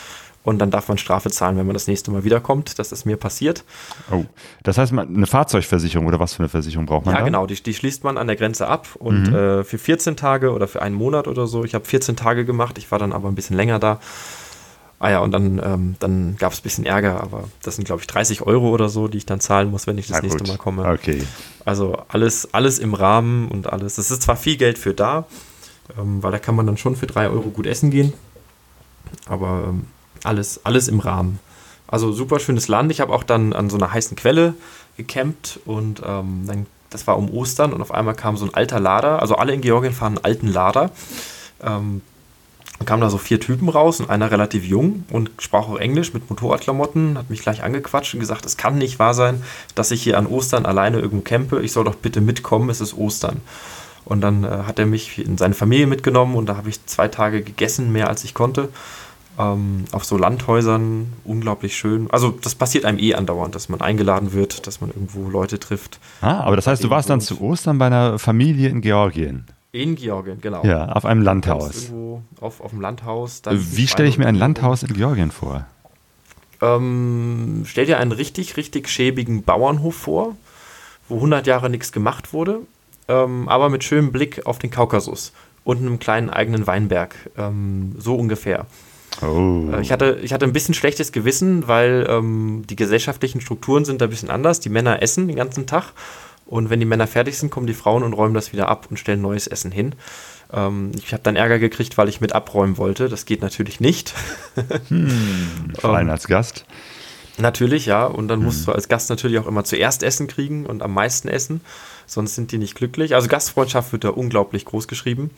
[0.44, 2.80] und dann darf man Strafe zahlen, wenn man das nächste Mal wiederkommt.
[2.80, 3.64] Das ist mir passiert.
[4.10, 4.26] Oh,
[4.64, 7.14] das heißt, eine Fahrzeugversicherung oder was für eine Versicherung braucht man?
[7.14, 7.26] Ja, da?
[7.26, 9.36] genau, die, die, schließt man an der Grenze ab und mhm.
[9.36, 11.64] äh, für 14 Tage oder für einen Monat oder so.
[11.64, 14.00] Ich habe 14 Tage gemacht, ich war dann aber ein bisschen länger da.
[15.04, 18.02] Ah ja, und dann, ähm, dann gab es ein bisschen Ärger, aber das sind, glaube
[18.02, 20.44] ich, 30 Euro oder so, die ich dann zahlen muss, wenn ich das Na nächste
[20.44, 20.48] gut.
[20.48, 20.88] Mal komme.
[20.88, 21.24] Okay.
[21.66, 23.96] Also alles, alles im Rahmen und alles.
[23.96, 25.26] Das ist zwar viel Geld für da,
[25.98, 28.14] ähm, weil da kann man dann schon für drei Euro gut essen gehen.
[29.26, 29.88] Aber ähm,
[30.24, 31.40] alles, alles im Rahmen.
[31.88, 32.92] Also super schönes Land.
[32.92, 34.54] Ich habe auch dann an so einer heißen Quelle
[34.98, 38.80] gecampt und ähm, dann, das war um Ostern und auf einmal kam so ein alter
[38.80, 39.20] Lader.
[39.20, 40.92] Also alle in Georgien fahren einen alten Lader.
[42.82, 46.16] Dann kamen da so vier Typen raus und einer relativ jung und sprach auch Englisch
[46.16, 49.44] mit Motorradklamotten, hat mich gleich angequatscht und gesagt, es kann nicht wahr sein,
[49.76, 51.62] dass ich hier an Ostern alleine irgendwo campe.
[51.62, 53.42] Ich soll doch bitte mitkommen, es ist Ostern.
[54.04, 57.08] Und dann äh, hat er mich in seine Familie mitgenommen und da habe ich zwei
[57.08, 58.70] Tage gegessen, mehr als ich konnte.
[59.38, 62.10] Ähm, auf so Landhäusern, unglaublich schön.
[62.10, 66.00] Also das passiert einem eh andauernd, dass man eingeladen wird, dass man irgendwo Leute trifft.
[66.22, 69.46] Ah, aber das heißt, du warst dann zu Ostern bei einer Familie in Georgien.
[69.74, 70.64] In Georgien, genau.
[70.66, 71.92] Ja, auf einem Landhaus.
[72.42, 73.42] Auf, auf dem Landhaus.
[73.50, 75.66] Wie stelle ich mir ein Landhaus in Georgien vor?
[76.62, 80.36] Ähm, stell dir einen richtig, richtig schäbigen Bauernhof vor,
[81.08, 82.60] wo 100 Jahre nichts gemacht wurde,
[83.08, 85.32] ähm, aber mit schönem Blick auf den Kaukasus
[85.64, 87.16] und einem kleinen eigenen Weinberg.
[87.38, 88.66] Ähm, so ungefähr.
[89.22, 89.70] Oh.
[89.72, 94.02] Äh, Ich hatte, ich hatte ein bisschen schlechtes Gewissen, weil ähm, die gesellschaftlichen Strukturen sind
[94.02, 94.60] da ein bisschen anders.
[94.60, 95.94] Die Männer essen den ganzen Tag
[96.52, 98.98] und wenn die Männer fertig sind, kommen die Frauen und räumen das wieder ab und
[98.98, 99.96] stellen neues Essen hin.
[100.52, 103.08] Ähm, ich habe dann Ärger gekriegt, weil ich mit abräumen wollte.
[103.08, 104.14] Das geht natürlich nicht.
[105.80, 106.66] Vor allem als Gast.
[107.38, 108.06] Natürlich, ja.
[108.06, 111.30] Und dann musst du als Gast natürlich auch immer zuerst Essen kriegen und am meisten
[111.30, 111.62] essen.
[112.06, 113.16] Sonst sind die nicht glücklich.
[113.16, 115.32] Also Gastfreundschaft wird da unglaublich groß geschrieben.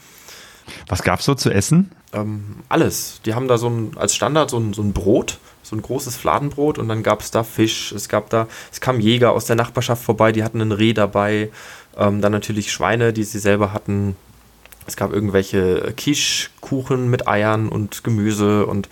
[0.88, 1.92] Was gab's so zu essen?
[2.12, 3.22] Ähm, alles.
[3.24, 6.16] Die haben da so ein, als Standard so ein, so ein Brot, so ein großes
[6.16, 7.92] Fladenbrot und dann gab es da Fisch.
[7.94, 11.50] Es gab da, es kamen Jäger aus der Nachbarschaft vorbei, die hatten ein Reh dabei.
[11.98, 14.16] Ähm, dann natürlich Schweine, die sie selber hatten.
[14.86, 18.90] Es gab irgendwelche Quiche-Kuchen mit Eiern und Gemüse und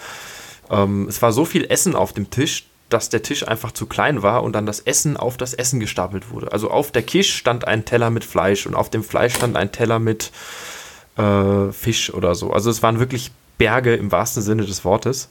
[0.70, 4.22] ähm, es war so viel Essen auf dem Tisch, dass der Tisch einfach zu klein
[4.22, 6.52] war und dann das Essen auf das Essen gestapelt wurde.
[6.52, 9.72] Also auf der Quiche stand ein Teller mit Fleisch und auf dem Fleisch stand ein
[9.72, 10.32] Teller mit
[11.18, 12.52] äh, Fisch oder so.
[12.52, 15.30] Also es waren wirklich Berge im wahrsten Sinne des Wortes.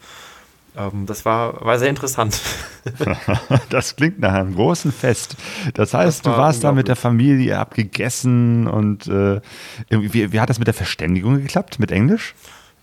[0.77, 2.41] Ähm, das war, war sehr interessant.
[3.69, 5.37] Das klingt nach einem großen Fest.
[5.75, 6.97] Das heißt, Das war du warst da mit der.
[6.97, 9.41] Familie abgegessen und äh,
[9.91, 11.79] wie, wie hat das mit der Verständigung geklappt?
[11.79, 12.35] Mit Englisch?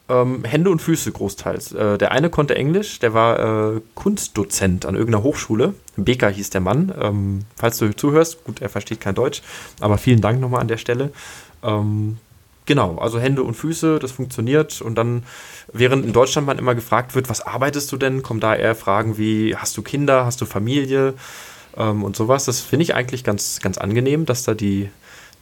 [0.10, 1.74] ähm, Hände und Füße großteils.
[1.74, 5.74] Äh, der eine konnte Englisch, der war äh, Kunstdozent an irgendeiner Hochschule.
[5.98, 6.94] Becker hieß der Mann.
[7.00, 9.42] Ähm, falls du zuhörst, gut, er versteht kein Deutsch,
[9.82, 11.12] aber vielen Dank nochmal an der Stelle.
[11.64, 12.18] Ähm,
[12.68, 14.82] genau, also Hände und Füße, das funktioniert.
[14.82, 15.24] Und dann,
[15.74, 19.18] während in Deutschland man immer gefragt wird, was arbeitest du denn, kommen da eher Fragen
[19.18, 21.16] wie, hast du Kinder, hast du Familie
[21.76, 22.46] ähm, und sowas.
[22.46, 24.90] Das finde ich eigentlich ganz, ganz angenehm, dass da die,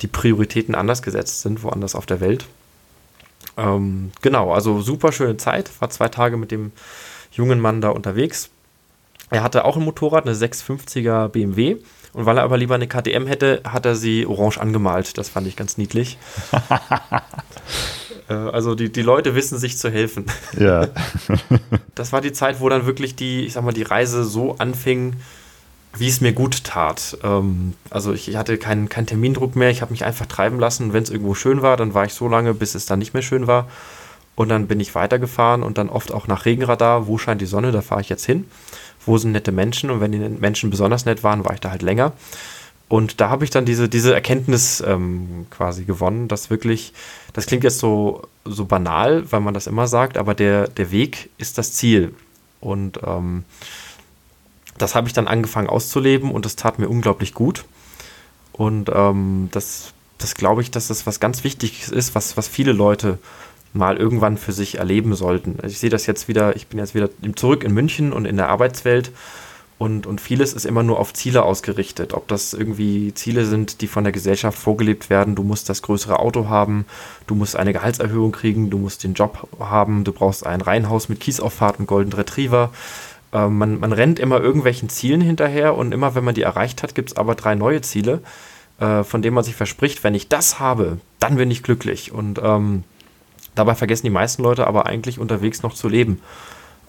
[0.02, 2.46] die Prioritäten anders gesetzt sind, woanders auf der Welt.
[3.58, 5.70] Ähm, genau, also super schöne Zeit.
[5.82, 6.72] War zwei Tage mit dem
[7.32, 8.50] jungen Mann da unterwegs.
[9.32, 11.78] Er hatte auch ein Motorrad, eine 650er BMW.
[12.16, 15.18] Und weil er aber lieber eine KTM hätte, hat er sie orange angemalt.
[15.18, 16.18] Das fand ich ganz niedlich.
[18.28, 20.26] Äh, also die, die Leute wissen sich zu helfen.
[20.58, 20.88] Ja.
[21.94, 25.14] Das war die Zeit, wo dann wirklich die, ich sag mal, die Reise so anfing,
[25.96, 27.20] wie es mir gut tat.
[27.24, 30.92] Ähm, also ich hatte keinen keinen Termindruck mehr, ich habe mich einfach treiben lassen.
[30.92, 33.22] Wenn es irgendwo schön war, dann war ich so lange, bis es dann nicht mehr
[33.22, 33.68] schön war.
[34.34, 37.72] Und dann bin ich weitergefahren und dann oft auch nach Regenradar, wo scheint die Sonne,
[37.72, 38.46] da fahre ich jetzt hin.
[39.06, 39.90] Wo sind nette Menschen?
[39.90, 42.14] Und wenn die Menschen besonders nett waren, war ich da halt länger.
[42.88, 46.94] Und da habe ich dann diese, diese Erkenntnis ähm, quasi gewonnen, dass wirklich,
[47.34, 51.30] das klingt jetzt so, so banal, weil man das immer sagt, aber der, der Weg
[51.38, 52.14] ist das Ziel.
[52.62, 53.44] Und ähm,
[54.78, 57.66] das habe ich dann angefangen auszuleben und das tat mir unglaublich gut.
[58.52, 62.72] Und ähm, das, das glaube ich, dass das was ganz Wichtiges ist, was, was viele
[62.72, 63.18] Leute
[63.76, 65.58] mal irgendwann für sich erleben sollten.
[65.62, 68.38] Also ich sehe das jetzt wieder, ich bin jetzt wieder zurück in München und in
[68.38, 69.12] der Arbeitswelt
[69.78, 72.14] und, und vieles ist immer nur auf Ziele ausgerichtet.
[72.14, 76.20] Ob das irgendwie Ziele sind, die von der Gesellschaft vorgelebt werden, du musst das größere
[76.20, 76.86] Auto haben,
[77.28, 81.20] du musst eine Gehaltserhöhung kriegen, du musst den Job haben, du brauchst ein Reihenhaus mit
[81.20, 82.72] Kiesauffahrt und Golden Retriever.
[83.34, 86.96] Ähm, man, man rennt immer irgendwelchen Zielen hinterher und immer wenn man die erreicht hat,
[86.96, 88.22] gibt es aber drei neue Ziele,
[88.80, 92.14] äh, von denen man sich verspricht, wenn ich das habe, dann bin ich glücklich.
[92.14, 92.86] Und ähm,
[93.56, 96.22] dabei vergessen die meisten Leute aber eigentlich unterwegs noch zu leben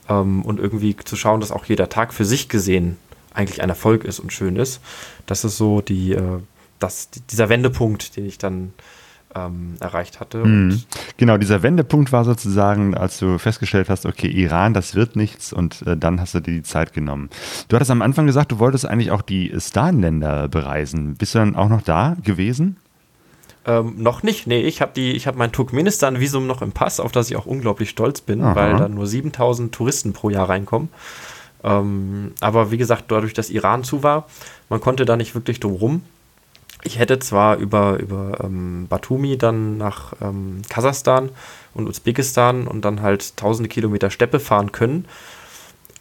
[0.09, 2.96] ähm, und irgendwie zu schauen, dass auch jeder Tag für sich gesehen
[3.35, 4.81] eigentlich ein Erfolg ist und schön ist.
[5.26, 6.40] Das ist so die, äh,
[6.79, 8.72] das, dieser Wendepunkt, den ich dann
[9.35, 10.38] ähm, erreicht hatte.
[10.38, 10.83] Mhm.
[11.16, 15.83] Genau, dieser Wendepunkt war sozusagen, als du festgestellt hast, okay, Iran, das wird nichts und
[15.83, 17.29] äh, dann hast du dir die Zeit genommen.
[17.68, 21.14] Du hattest am Anfang gesagt, du wolltest eigentlich auch die Stan-Länder bereisen.
[21.16, 22.76] Bist du dann auch noch da gewesen?
[23.66, 27.37] Ähm, noch nicht, nee, ich habe hab mein Turkmenistan-Visum noch im Pass, auf das ich
[27.37, 28.55] auch unglaublich stolz bin, Aha.
[28.55, 30.88] weil da nur 7000 Touristen pro Jahr reinkommen.
[31.64, 34.29] Ähm, aber wie gesagt, dadurch, dass Iran zu war,
[34.68, 36.02] man konnte da nicht wirklich drum rum.
[36.85, 41.31] Ich hätte zwar über, über ähm, Batumi dann nach ähm, Kasachstan
[41.74, 45.07] und Usbekistan und dann halt tausende Kilometer Steppe fahren können,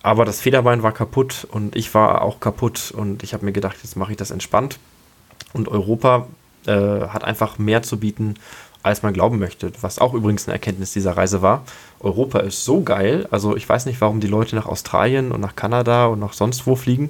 [0.04, 3.78] aber das Federbein war kaputt und ich war auch kaputt und ich habe mir gedacht,
[3.82, 4.78] jetzt mache ich das entspannt.
[5.52, 6.28] Und Europa
[6.68, 8.36] äh, hat einfach mehr zu bieten,
[8.84, 9.72] als man glauben möchte.
[9.82, 11.64] Was auch übrigens eine Erkenntnis dieser Reise war.
[12.00, 13.28] Europa ist so geil.
[13.32, 16.68] Also ich weiß nicht, warum die Leute nach Australien und nach Kanada und nach sonst
[16.68, 17.10] wo fliegen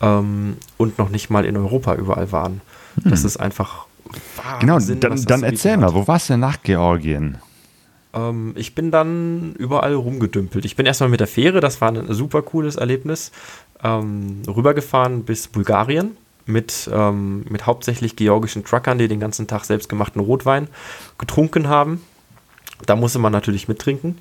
[0.00, 2.60] ähm, und noch nicht mal in Europa überall waren.
[3.02, 3.10] Hm.
[3.10, 3.86] Das ist einfach
[4.60, 7.38] Genau, dann, dann erzähl mal, wo warst du denn nach Georgien?
[8.12, 10.64] Ähm, ich bin dann überall rumgedümpelt.
[10.64, 13.30] Ich bin erstmal mit der Fähre, das war ein super cooles Erlebnis,
[13.82, 16.16] ähm, rübergefahren bis Bulgarien
[16.50, 20.68] mit, ähm, mit hauptsächlich georgischen Truckern, die den ganzen Tag selbstgemachten Rotwein
[21.18, 22.02] getrunken haben.
[22.86, 24.18] Da musste man natürlich mittrinken.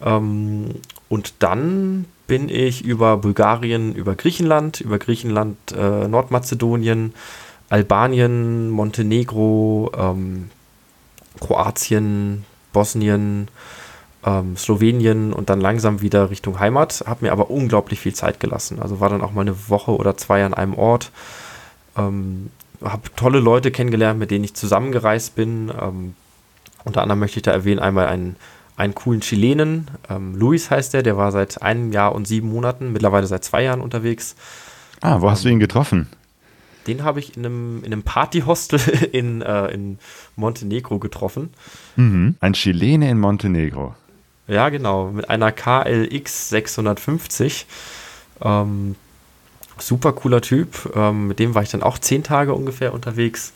[0.00, 0.76] Ähm,
[1.08, 7.14] und dann bin ich über Bulgarien, über Griechenland, über Griechenland, äh, Nordmazedonien,
[7.68, 10.50] Albanien, Montenegro, ähm,
[11.40, 13.48] Kroatien, Bosnien,
[14.24, 17.04] ähm, Slowenien und dann langsam wieder Richtung Heimat.
[17.06, 18.80] Habe mir aber unglaublich viel Zeit gelassen.
[18.80, 21.10] Also war dann auch mal eine Woche oder zwei an einem Ort.
[21.96, 22.50] Ähm,
[22.82, 25.72] habe tolle Leute kennengelernt, mit denen ich zusammengereist bin.
[25.80, 26.14] Ähm,
[26.84, 28.36] unter anderem möchte ich da erwähnen einmal einen,
[28.76, 29.88] einen coolen Chilenen.
[30.08, 33.62] Ähm, Luis heißt der, der war seit einem Jahr und sieben Monaten, mittlerweile seit zwei
[33.62, 34.36] Jahren unterwegs.
[35.00, 36.08] Ah, wo hast du ihn getroffen?
[36.86, 38.80] Den habe ich in einem, in einem Partyhostel
[39.12, 39.98] in, äh, in
[40.36, 41.50] Montenegro getroffen.
[41.96, 42.36] Mhm.
[42.40, 43.94] Ein Chilene in Montenegro.
[44.48, 47.66] Ja, genau, mit einer KLX 650.
[48.42, 48.94] Ähm,
[49.78, 50.90] super cooler Typ.
[50.94, 53.52] Ähm, mit dem war ich dann auch zehn Tage ungefähr unterwegs.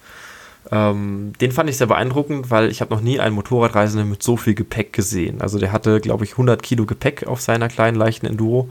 [0.71, 4.37] Ähm, den fand ich sehr beeindruckend, weil ich habe noch nie einen Motorradreisenden mit so
[4.37, 5.41] viel Gepäck gesehen.
[5.41, 8.69] Also der hatte, glaube ich, 100 Kilo Gepäck auf seiner kleinen, leichten Enduro.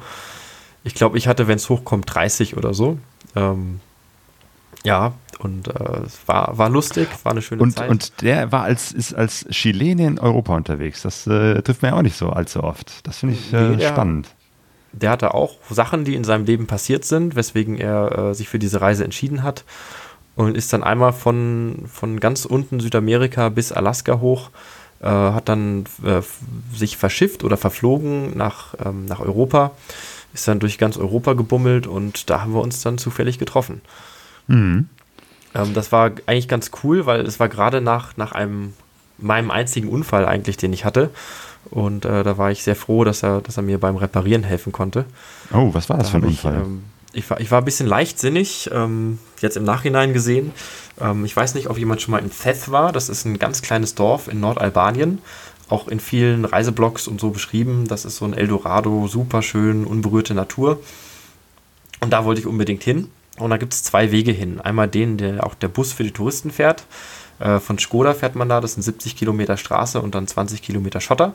[0.84, 2.98] Ich glaube, ich hatte, wenn es hochkommt, 30 oder so.
[3.36, 3.80] Ähm,
[4.84, 7.90] ja, und äh, es war, war lustig, war eine schöne und, Zeit.
[7.90, 11.02] Und der war als, ist als Chilene in Europa unterwegs.
[11.02, 13.06] Das äh, trifft ja auch nicht so allzu oft.
[13.08, 14.30] Das finde ich äh, nee, der, spannend.
[14.92, 18.60] Der hatte auch Sachen, die in seinem Leben passiert sind, weswegen er äh, sich für
[18.60, 19.64] diese Reise entschieden hat.
[20.36, 24.52] Und ist dann einmal von, von ganz unten Südamerika bis Alaska hoch,
[25.02, 26.22] äh, hat dann äh,
[26.74, 29.72] sich verschifft oder verflogen nach, ähm, nach Europa,
[30.34, 33.82] ist dann durch ganz Europa gebummelt und da haben wir uns dann zufällig getroffen.
[34.48, 34.88] Mhm.
[35.56, 38.74] Ähm, das war eigentlich ganz cool, weil es war gerade nach, nach einem
[39.18, 41.10] meinem einzigen Unfall eigentlich, den ich hatte.
[41.70, 44.72] Und äh, da war ich sehr froh, dass er, dass er mir beim Reparieren helfen
[44.72, 45.06] konnte.
[45.54, 46.54] Oh, was war das da für ein Unfall?
[46.54, 50.52] Ich, ähm, ich, war, ich war ein bisschen leichtsinnig, ähm, jetzt im Nachhinein gesehen.
[51.00, 52.92] Ähm, ich weiß nicht, ob jemand schon mal in Theth war.
[52.92, 55.20] Das ist ein ganz kleines Dorf in Nordalbanien.
[55.70, 57.88] Auch in vielen Reiseblogs und so beschrieben.
[57.88, 60.80] Das ist so ein Eldorado, super schön, unberührte Natur.
[62.00, 63.12] Und da wollte ich unbedingt hin.
[63.38, 64.60] Und da gibt es zwei Wege hin.
[64.60, 66.86] Einmal den, der auch der Bus für die Touristen fährt.
[67.40, 71.02] Äh, von Skoda fährt man da, das sind 70 Kilometer Straße und dann 20 Kilometer
[71.02, 71.34] Schotter.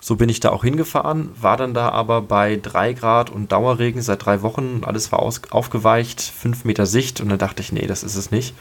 [0.00, 4.02] So bin ich da auch hingefahren, war dann da aber bei 3 Grad und Dauerregen
[4.02, 4.82] seit drei Wochen.
[4.84, 8.30] Alles war aus, aufgeweicht, 5 Meter Sicht und dann dachte ich, nee, das ist es
[8.30, 8.54] nicht.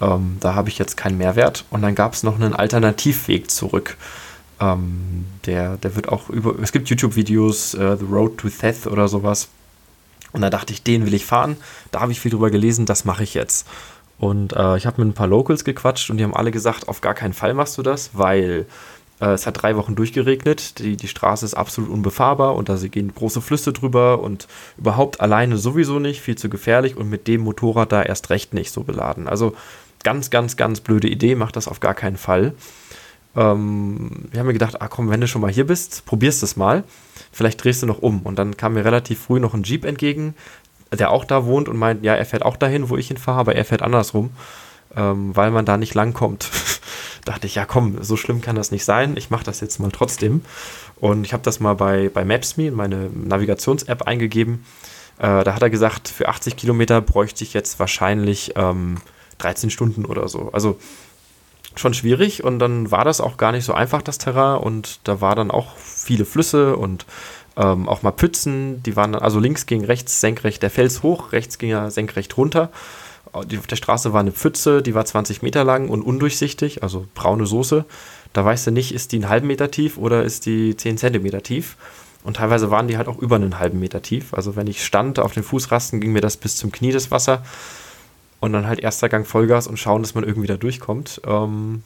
[0.00, 1.64] Ähm, da habe ich jetzt keinen Mehrwert.
[1.70, 3.96] Und dann gab es noch einen Alternativweg zurück.
[4.60, 6.58] Ähm, der, der wird auch über.
[6.60, 9.48] Es gibt YouTube-Videos, äh, The Road to Theth oder sowas.
[10.32, 11.56] Und da dachte ich, den will ich fahren.
[11.92, 13.66] Da habe ich viel drüber gelesen, das mache ich jetzt.
[14.18, 17.00] Und äh, ich habe mit ein paar Locals gequatscht und die haben alle gesagt, auf
[17.00, 18.66] gar keinen Fall machst du das, weil
[19.20, 23.14] äh, es hat drei Wochen durchgeregnet, die, die Straße ist absolut unbefahrbar und da gehen
[23.14, 24.48] große Flüsse drüber und
[24.78, 28.72] überhaupt alleine sowieso nicht, viel zu gefährlich und mit dem Motorrad da erst recht nicht
[28.72, 29.28] so beladen.
[29.28, 29.54] Also
[30.02, 32.54] ganz, ganz, ganz blöde Idee, mach das auf gar keinen Fall.
[33.34, 36.56] Ähm, wir haben mir gedacht, ah komm, wenn du schon mal hier bist, probierst es
[36.56, 36.84] mal
[37.36, 38.22] vielleicht drehst du noch um.
[38.22, 40.34] Und dann kam mir relativ früh noch ein Jeep entgegen,
[40.92, 43.54] der auch da wohnt und meint, ja, er fährt auch dahin, wo ich hinfahre, aber
[43.54, 44.30] er fährt andersrum,
[44.96, 46.48] ähm, weil man da nicht langkommt.
[47.24, 49.90] Dachte ich, ja komm, so schlimm kann das nicht sein, ich mache das jetzt mal
[49.90, 50.42] trotzdem.
[50.98, 54.64] Und ich habe das mal bei, bei Maps.me in meine Navigations-App eingegeben.
[55.18, 58.96] Äh, da hat er gesagt, für 80 Kilometer bräuchte ich jetzt wahrscheinlich ähm,
[59.38, 60.50] 13 Stunden oder so.
[60.52, 60.78] Also
[61.74, 64.58] schon schwierig und dann war das auch gar nicht so einfach, das Terrain.
[64.58, 67.06] Und da war dann auch viele Flüsse und
[67.56, 68.82] ähm, auch mal Pützen.
[68.82, 72.36] Die waren dann, also links ging rechts senkrecht der Fels hoch, rechts ging er senkrecht
[72.36, 72.70] runter.
[73.50, 77.06] Die, auf der Straße war eine Pfütze, die war 20 Meter lang und undurchsichtig, also
[77.14, 77.84] braune Soße.
[78.32, 81.42] Da weißt du nicht, ist die einen halben Meter tief oder ist die 10 Zentimeter
[81.42, 81.76] tief.
[82.24, 84.34] Und teilweise waren die halt auch über einen halben Meter tief.
[84.34, 87.44] Also wenn ich stand auf den Fußrasten, ging mir das bis zum Knie das Wasser
[88.40, 91.20] und dann halt erster Gang Vollgas und schauen, dass man irgendwie da durchkommt.
[91.26, 91.82] Ähm,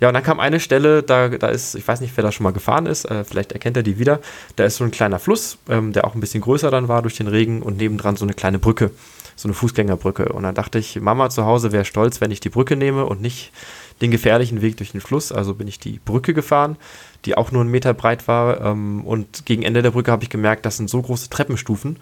[0.00, 2.44] ja, und dann kam eine Stelle, da, da ist, ich weiß nicht, wer da schon
[2.44, 4.20] mal gefahren ist, äh, vielleicht erkennt er die wieder.
[4.56, 7.16] Da ist so ein kleiner Fluss, ähm, der auch ein bisschen größer dann war durch
[7.16, 8.90] den Regen und nebendran so eine kleine Brücke.
[9.36, 10.32] so eine Fußgängerbrücke.
[10.32, 13.20] Und dann dachte ich, Mama zu Hause wäre stolz, wenn ich die Brücke nehme und
[13.20, 13.52] nicht
[14.00, 15.32] den gefährlichen Weg durch den Fluss.
[15.32, 16.76] Also bin ich die Brücke gefahren,
[17.24, 18.60] die auch nur einen Meter breit war.
[18.60, 21.98] Ähm, und gegen Ende der Brücke habe ich gemerkt, das sind so große Treppenstufen,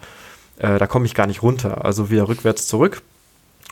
[0.59, 1.83] äh, da komme ich gar nicht runter.
[1.85, 3.01] Also wieder rückwärts zurück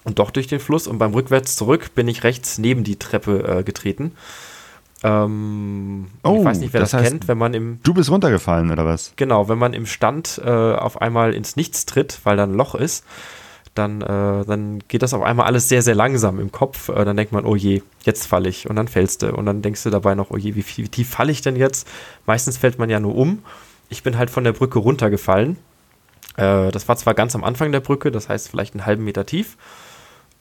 [0.03, 0.87] und doch durch den Fluss.
[0.87, 4.13] Und beim rückwärts zurück bin ich rechts neben die Treppe äh, getreten.
[5.03, 8.09] Ähm, Oh, ich weiß nicht, wer das das, heißt- kennt, wenn man im Du bist
[8.11, 9.13] runtergefallen, oder was?
[9.15, 12.75] Genau, wenn man im Stand äh, auf einmal ins Nichts tritt, weil da ein Loch
[12.75, 13.03] ist,
[13.73, 14.05] dann, äh,
[14.45, 16.89] dann geht das auf einmal alles sehr, sehr langsam im Kopf.
[16.89, 18.69] Äh, dann denkt man, oh je, jetzt falle ich.
[18.69, 19.33] Und dann fällst du.
[19.33, 21.55] Und dann denkst du dabei noch, oh je, wie, viel- wie tief falle ich denn
[21.55, 21.87] jetzt?
[22.25, 23.43] Meistens fällt man ja nur um.
[23.89, 25.57] Ich bin halt von der Brücke runtergefallen.
[26.37, 29.25] Äh, das war zwar ganz am Anfang der Brücke, das heißt vielleicht einen halben Meter
[29.25, 29.57] tief.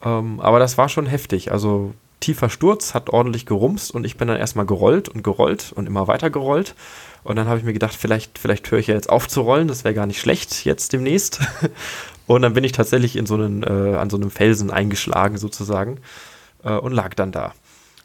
[0.05, 1.53] Ähm, aber das war schon heftig.
[1.53, 5.87] Also tiefer Sturz, hat ordentlich gerumst und ich bin dann erstmal gerollt und gerollt und
[5.87, 6.75] immer weiter gerollt.
[7.23, 9.69] Und dann habe ich mir gedacht, vielleicht, vielleicht höre ich ja jetzt auf zu rollen,
[9.69, 11.41] das wäre gar nicht schlecht jetzt demnächst.
[12.27, 15.99] Und dann bin ich tatsächlich in so einen, äh, an so einem Felsen eingeschlagen sozusagen
[16.63, 17.55] äh, und lag dann da.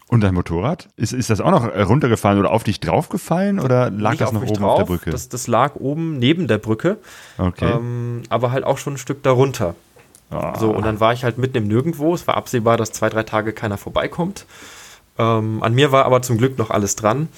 [0.08, 0.90] Und dein Motorrad?
[0.98, 4.32] Ist, ist das auch noch äh, runtergefallen oder auf dich draufgefallen oder lag Nicht das
[4.32, 5.12] noch oben auf der drauf, Brücke?
[5.12, 6.98] Das, das lag oben neben der Brücke,
[7.38, 7.72] okay.
[7.72, 9.76] ähm, aber halt auch schon ein Stück darunter.
[10.30, 10.58] Ah.
[10.58, 12.14] So, und dann war ich halt mitten im Nirgendwo.
[12.14, 14.46] Es war absehbar, dass zwei, drei Tage keiner vorbeikommt.
[15.18, 17.30] Ähm, an mir war aber zum Glück noch alles dran.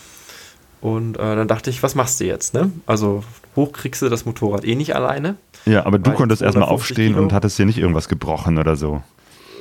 [0.80, 2.54] Und äh, dann dachte ich, was machst du jetzt?
[2.54, 2.71] Ne?
[2.86, 3.23] Also
[3.56, 5.36] hoch kriegst du das Motorrad eh nicht alleine.
[5.65, 7.23] ja, aber du konntest erstmal 250 aufstehen Kilo.
[7.23, 9.02] und hattest dir nicht irgendwas gebrochen oder so.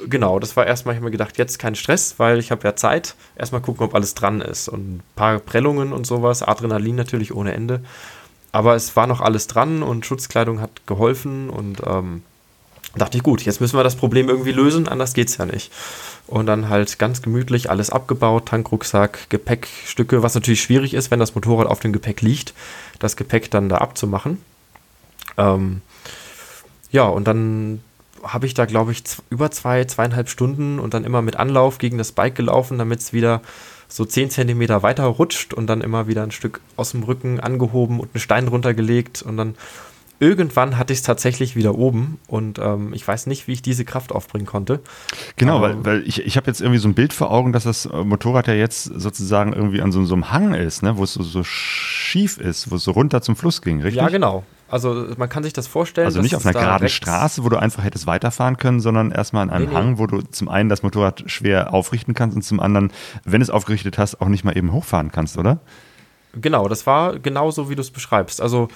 [0.08, 2.76] Genau, das war erstmal, ich habe mir gedacht, jetzt kein Stress, weil ich habe ja
[2.76, 3.16] Zeit.
[3.34, 4.68] Erstmal gucken, ob alles dran ist.
[4.68, 7.80] Und ein paar Prellungen und sowas, Adrenalin natürlich ohne Ende.
[8.52, 12.22] Aber es war noch alles dran und Schutzkleidung hat geholfen und ähm,
[12.96, 15.72] dachte ich, gut, jetzt müssen wir das Problem irgendwie lösen, anders geht's ja nicht.
[16.26, 21.34] Und dann halt ganz gemütlich alles abgebaut, Tankrucksack, Gepäckstücke, was natürlich schwierig ist, wenn das
[21.34, 22.54] Motorrad auf dem Gepäck liegt,
[22.98, 24.38] das Gepäck dann da abzumachen.
[25.36, 25.82] Ähm,
[26.90, 27.80] ja, und dann
[28.22, 31.98] habe ich da, glaube ich, über zwei, zweieinhalb Stunden und dann immer mit Anlauf gegen
[31.98, 33.42] das Bike gelaufen, damit es wieder
[33.88, 38.00] so 10 Zentimeter weiter rutscht und dann immer wieder ein Stück aus dem Rücken angehoben
[38.00, 39.54] und einen Stein runtergelegt und dann
[40.18, 43.84] irgendwann hatte ich es tatsächlich wieder oben und ähm, ich weiß nicht, wie ich diese
[43.84, 44.80] Kraft aufbringen konnte.
[45.36, 47.86] Genau, weil, weil ich, ich habe jetzt irgendwie so ein Bild vor Augen, dass das
[47.86, 50.96] äh, Motorrad ja jetzt sozusagen irgendwie an so, so einem Hang ist, ne?
[50.96, 54.02] wo es so, so schief ist, wo es so runter zum Fluss ging, richtig?
[54.02, 54.44] Ja, genau.
[54.68, 56.06] Also man kann sich das vorstellen.
[56.06, 59.50] Also nicht auf einer geraden Straße, wo du einfach hättest weiterfahren können, sondern erstmal an
[59.50, 59.76] einem Nee, nee.
[59.76, 62.92] Hang, wo du zum einen das Motorrad schwer aufrichten kannst und zum anderen,
[63.24, 65.60] wenn es aufgerichtet hast, auch nicht mal eben hochfahren kannst, oder?
[66.38, 68.42] Genau, das war genauso, wie du es beschreibst.
[68.42, 68.68] Also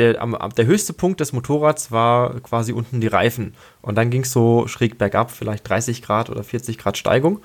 [0.00, 3.54] der, am, der höchste Punkt des Motorrads war quasi unten die Reifen.
[3.82, 7.40] Und dann ging es so schräg bergab, vielleicht 30 Grad oder 40 Grad Steigung.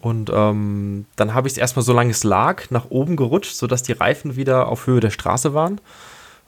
[0.00, 3.92] Und ähm, dann habe ich es erstmal, solange es lag, nach oben gerutscht, sodass die
[3.92, 5.80] Reifen wieder auf Höhe der Straße waren.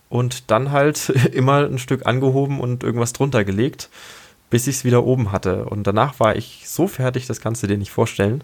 [0.08, 3.88] Und dann halt immer ein Stück angehoben und irgendwas drunter gelegt,
[4.50, 5.64] bis ich es wieder oben hatte.
[5.64, 8.42] Und danach war ich so fertig, das kannst du dir nicht vorstellen.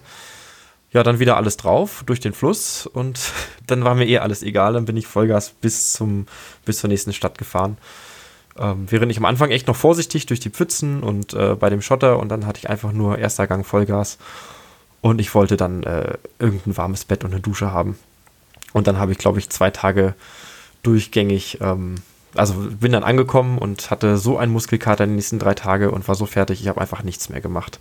[0.96, 3.20] Ja, dann wieder alles drauf durch den Fluss und
[3.66, 4.72] dann war mir eh alles egal.
[4.72, 6.26] Dann bin ich Vollgas bis, zum,
[6.64, 7.76] bis zur nächsten Stadt gefahren.
[8.58, 11.82] Ähm, während ich am Anfang echt noch vorsichtig durch die Pfützen und äh, bei dem
[11.82, 14.16] Schotter und dann hatte ich einfach nur erster Gang Vollgas
[15.02, 17.98] und ich wollte dann äh, irgendein warmes Bett und eine Dusche haben.
[18.72, 20.14] Und dann habe ich, glaube ich, zwei Tage
[20.82, 21.96] durchgängig, ähm,
[22.34, 26.14] also bin dann angekommen und hatte so einen Muskelkater die nächsten drei Tage und war
[26.14, 27.80] so fertig, ich habe einfach nichts mehr gemacht.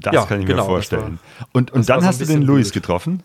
[0.00, 1.18] Das Ja, kann ich genau, mir vorstellen.
[1.52, 2.82] und und war dann so hast du den Luis blöd.
[2.82, 3.22] getroffen?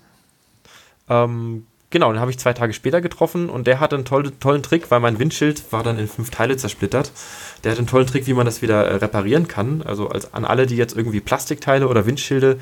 [1.09, 4.61] Ähm, genau, den habe ich zwei Tage später getroffen und der hatte einen toll, tollen
[4.63, 7.11] Trick, weil mein Windschild war dann in fünf Teile zersplittert.
[7.63, 9.81] Der hat einen tollen Trick, wie man das wieder äh, reparieren kann.
[9.81, 12.59] Also als, an alle, die jetzt irgendwie Plastikteile oder Windschilde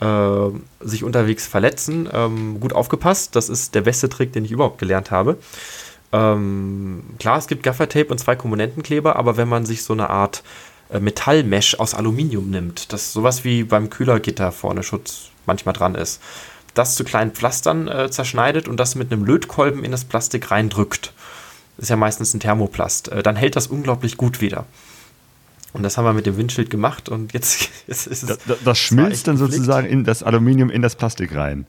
[0.00, 0.46] äh,
[0.80, 3.36] sich unterwegs verletzen, ähm, gut aufgepasst.
[3.36, 5.36] Das ist der beste Trick, den ich überhaupt gelernt habe.
[6.12, 10.42] Ähm, klar, es gibt Gaffertape und zwei Komponentenkleber, aber wenn man sich so eine Art
[10.98, 16.20] Metallmesh aus Aluminium nimmt, das sowas wie beim Kühlergitter vorne Schutz manchmal dran ist,
[16.74, 21.12] das zu kleinen Pflastern äh, zerschneidet und das mit einem Lötkolben in das Plastik reindrückt.
[21.76, 23.08] Das ist ja meistens ein Thermoplast.
[23.08, 24.66] Äh, dann hält das unglaublich gut wieder.
[25.72, 28.28] Und das haben wir mit dem Windschild gemacht und jetzt, jetzt ist es.
[28.28, 31.66] Das, das, das schmilzt dann sozusagen in das Aluminium in das Plastik rein.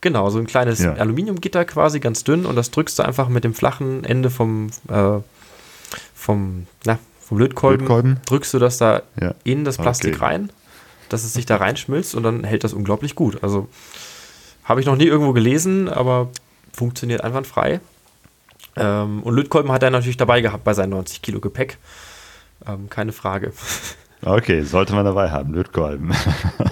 [0.00, 0.92] Genau, so ein kleines Ja.
[0.94, 5.20] Aluminiumgitter quasi, ganz dünn und das drückst du einfach mit dem flachen Ende vom, äh,
[6.14, 8.20] vom, na, vom Lötkolben, Lötkolben.
[8.26, 9.34] drückst du das da Ja.
[9.44, 10.24] in das Plastik Okay.
[10.24, 10.50] rein,
[11.08, 13.42] dass es sich da reinschmilzt und dann hält das unglaublich gut.
[13.42, 13.68] Also
[14.64, 16.28] habe ich noch nie irgendwo gelesen, aber
[16.72, 17.80] funktioniert einwandfrei.
[18.76, 21.78] Ähm, und Lötkolben hat er natürlich dabei gehabt bei seinen 90 Kilo Gepäck.
[22.66, 23.52] Ähm, keine Frage.
[24.26, 26.10] Okay, sollte man dabei haben, Lötkolben.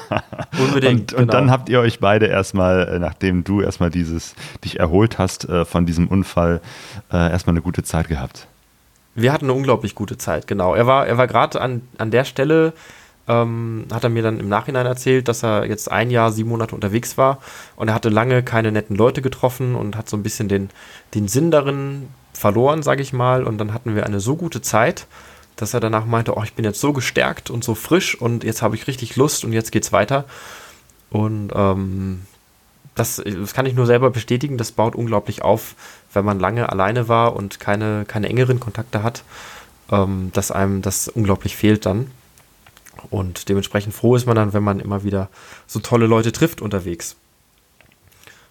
[0.58, 1.12] Unbedingt.
[1.12, 1.32] Und, und genau.
[1.32, 4.34] dann habt ihr euch beide erstmal, äh, nachdem du erstmal dieses,
[4.64, 6.62] dich erholt hast äh, von diesem Unfall,
[7.12, 8.46] äh, erstmal eine gute Zeit gehabt.
[9.14, 10.74] Wir hatten eine unglaublich gute Zeit, genau.
[10.74, 12.72] Er war, er war gerade an, an der Stelle,
[13.28, 16.74] ähm, hat er mir dann im Nachhinein erzählt, dass er jetzt ein Jahr, sieben Monate
[16.74, 17.38] unterwegs war
[17.76, 20.70] und er hatte lange keine netten Leute getroffen und hat so ein bisschen den,
[21.14, 23.44] den Sinn darin verloren, sage ich mal.
[23.44, 25.06] Und dann hatten wir eine so gute Zeit,
[25.56, 28.62] dass er danach meinte, oh, ich bin jetzt so gestärkt und so frisch und jetzt
[28.62, 30.24] habe ich richtig Lust und jetzt geht's weiter.
[31.10, 32.22] Und ähm,
[32.94, 35.74] das, das, kann ich nur selber bestätigen, das baut unglaublich auf,
[36.12, 39.24] wenn man lange alleine war und keine, keine engeren Kontakte hat,
[39.90, 42.10] ähm, dass einem das unglaublich fehlt dann.
[43.10, 45.28] Und dementsprechend froh ist man dann, wenn man immer wieder
[45.66, 47.16] so tolle Leute trifft unterwegs.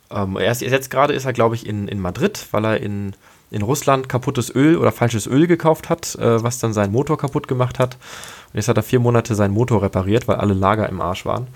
[0.10, 3.14] Ähm, erst jetzt gerade ist er, glaube ich, in, in Madrid, weil er in,
[3.50, 7.48] in Russland kaputtes Öl oder falsches Öl gekauft hat, äh, was dann seinen Motor kaputt
[7.48, 7.96] gemacht hat.
[8.52, 11.48] Und jetzt hat er vier Monate seinen Motor repariert, weil alle Lager im Arsch waren.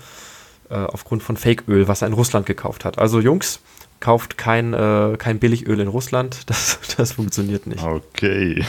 [0.70, 2.98] Äh, aufgrund von Fake-Öl, was er in Russland gekauft hat.
[2.98, 3.60] Also Jungs,
[4.00, 6.40] kauft kein, äh, kein Billigöl in Russland.
[6.46, 7.82] Das, das funktioniert nicht.
[7.82, 8.64] Okay.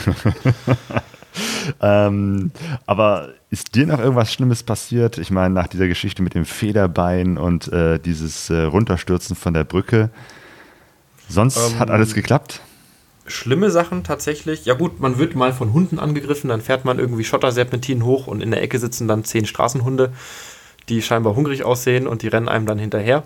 [1.80, 2.50] ähm,
[2.86, 5.18] aber ist dir noch irgendwas Schlimmes passiert?
[5.18, 9.64] Ich meine, nach dieser Geschichte mit dem Federbein und äh, dieses äh, Runterstürzen von der
[9.64, 10.10] Brücke.
[11.28, 12.60] Sonst ähm, hat alles geklappt?
[13.26, 14.64] Schlimme Sachen tatsächlich.
[14.64, 18.42] Ja gut, man wird mal von Hunden angegriffen, dann fährt man irgendwie Schotterserpentin hoch und
[18.42, 20.12] in der Ecke sitzen dann zehn Straßenhunde,
[20.88, 23.24] die scheinbar hungrig aussehen und die rennen einem dann hinterher.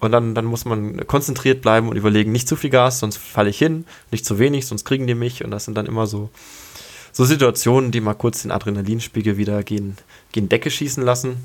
[0.00, 3.50] Und dann, dann muss man konzentriert bleiben und überlegen, nicht zu viel Gas, sonst falle
[3.50, 5.44] ich hin, nicht zu wenig, sonst kriegen die mich.
[5.44, 6.30] Und das sind dann immer so,
[7.12, 9.96] so Situationen, die mal kurz den Adrenalinspiegel wieder gegen,
[10.30, 11.36] gegen Decke schießen lassen.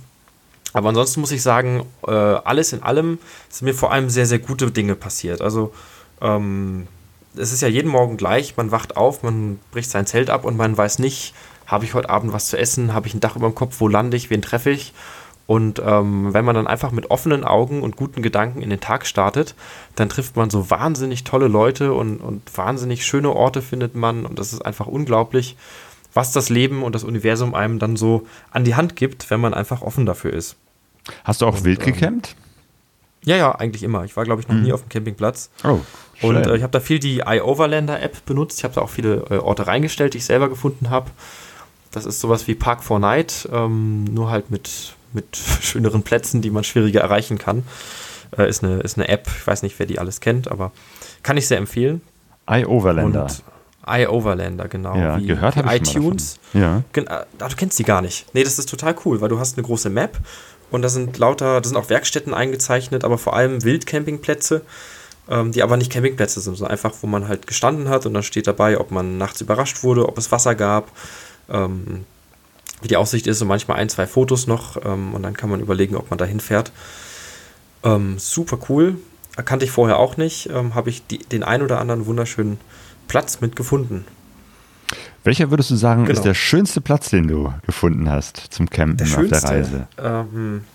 [0.74, 4.40] Aber ansonsten muss ich sagen, äh, alles in allem sind mir vor allem sehr, sehr
[4.40, 5.42] gute Dinge passiert.
[5.42, 5.74] Also
[6.22, 6.88] ähm,
[7.36, 10.58] es ist ja jeden Morgen gleich, man wacht auf, man bricht sein Zelt ab und
[10.58, 11.34] man weiß nicht,
[11.66, 13.88] habe ich heute Abend was zu essen, habe ich ein Dach über dem Kopf, wo
[13.88, 14.94] lande ich, wen treffe ich.
[15.46, 19.06] Und ähm, wenn man dann einfach mit offenen Augen und guten Gedanken in den Tag
[19.06, 19.56] startet,
[19.96, 24.26] dann trifft man so wahnsinnig tolle Leute und, und wahnsinnig schöne Orte findet man.
[24.26, 25.58] Und das ist einfach unglaublich,
[26.14, 29.54] was das Leben und das Universum einem dann so an die Hand gibt, wenn man
[29.54, 30.56] einfach offen dafür ist.
[31.26, 32.36] Hast du auch und, wild ähm, gecampt?
[33.26, 34.06] Ja, ja, eigentlich immer.
[34.06, 34.64] Ich war, glaube ich, noch hm.
[34.64, 35.50] nie auf dem Campingplatz.
[35.64, 35.80] Oh.
[36.16, 36.36] Schön.
[36.36, 38.60] Und äh, ich habe da viel die iOverlander-App benutzt.
[38.60, 41.12] Ich habe da auch viele äh, Orte reingestellt, die ich selber gefunden habe.
[41.92, 46.52] Das ist sowas wie Park 4 Night, ähm, nur halt mit mit schöneren Plätzen, die
[46.52, 47.64] man schwieriger erreichen kann.
[48.38, 50.72] Äh, ist, eine, ist eine App, ich weiß nicht, wer die alles kennt, aber
[51.22, 52.02] kann ich sehr empfehlen.
[52.50, 53.28] iOverlander.
[53.86, 54.96] iOverlander, genau.
[54.96, 56.40] Ja, wie, gehört habe ich iTunes.
[56.54, 56.84] Ja.
[57.08, 58.26] Ah, du kennst die gar nicht.
[58.34, 60.18] Nee, das ist total cool, weil du hast eine große Map
[60.72, 64.62] und da sind lauter, da sind auch Werkstätten eingezeichnet, aber vor allem Wildcampingplätze,
[65.30, 68.24] ähm, die aber nicht Campingplätze sind, sondern einfach, wo man halt gestanden hat und dann
[68.24, 70.92] steht dabei, ob man nachts überrascht wurde, ob es Wasser gab,
[71.50, 72.06] ähm,
[72.84, 75.60] wie die Aussicht ist und manchmal ein, zwei Fotos noch ähm, und dann kann man
[75.60, 76.72] überlegen, ob man da hinfährt.
[77.84, 78.98] Ähm, super cool.
[79.46, 80.50] Kannte ich vorher auch nicht.
[80.50, 82.60] Ähm, Habe ich die, den ein oder anderen wunderschönen
[83.08, 84.06] Platz mitgefunden.
[85.24, 86.18] Welcher würdest du sagen, genau.
[86.18, 89.88] ist der schönste Platz, den du gefunden hast zum Campen der auf der Reise?
[89.98, 90.66] Ähm,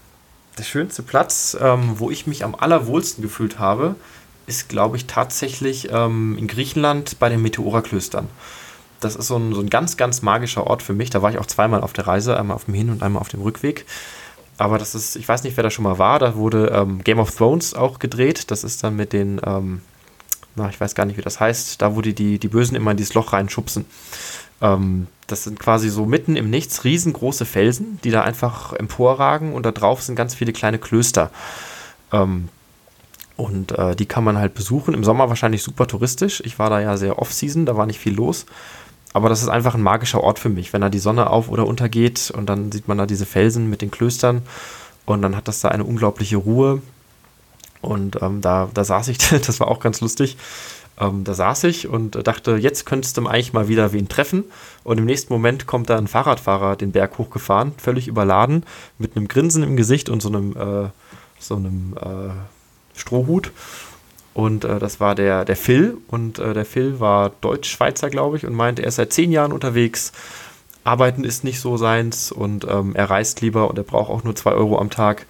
[0.57, 3.95] der schönste Platz, ähm, wo ich mich am allerwohlsten gefühlt habe,
[4.47, 8.27] ist, glaube ich, tatsächlich ähm, in Griechenland bei den Meteora-Klöstern
[9.01, 11.11] das ist so ein, so ein ganz, ganz magischer Ort für mich.
[11.11, 13.29] Da war ich auch zweimal auf der Reise, einmal auf dem Hin- und einmal auf
[13.29, 13.87] dem Rückweg.
[14.57, 17.21] Aber das ist, ich weiß nicht, wer da schon mal war, da wurde ähm, Game
[17.21, 18.51] of Thrones auch gedreht.
[18.51, 19.83] Das ist dann mit den, ähm,
[20.57, 22.91] na, ich weiß gar nicht, wie das heißt, da wo die, die, die Bösen immer
[22.91, 23.87] in dieses Loch reinschubsen.
[24.61, 29.65] Ähm, das sind quasi so mitten im Nichts riesengroße Felsen, die da einfach emporragen und
[29.65, 31.31] da drauf sind ganz viele kleine Klöster.
[32.13, 32.49] Ähm,
[33.37, 34.95] und äh, die kann man halt besuchen.
[34.95, 36.43] Im Sommer wahrscheinlich super touristisch.
[36.45, 38.47] Ich war da ja sehr off-season, da war nicht viel los.
[39.19, 41.67] Aber das ist einfach ein magischer Ort für mich, wenn da die Sonne auf oder
[41.67, 44.43] untergeht und dann sieht man da diese Felsen mit den Klöstern
[45.07, 46.83] und dann hat das da eine unglaubliche Ruhe.
[47.81, 50.37] Und ähm, da, da saß ich, das war auch ganz lustig.
[51.01, 54.45] Ähm, da saß ich und dachte, jetzt könntest du eigentlich mal wieder wen treffen.
[54.85, 58.63] Und im nächsten Moment kommt da ein Fahrradfahrer den Berg hochgefahren, völlig überladen,
[58.99, 60.91] mit einem Grinsen im Gesicht und so einem, äh,
[61.41, 63.51] so einem äh, Strohhut.
[64.39, 65.99] Und äh, das war der, der Phil.
[66.07, 69.51] Und äh, der Phil war Deutsch-Schweizer, glaube ich, und meinte, er ist seit zehn Jahren
[69.51, 70.13] unterwegs.
[70.85, 74.37] Arbeiten ist nicht so seins und ähm, er reist lieber und er braucht auch nur
[74.37, 75.27] zwei Euro am Tag.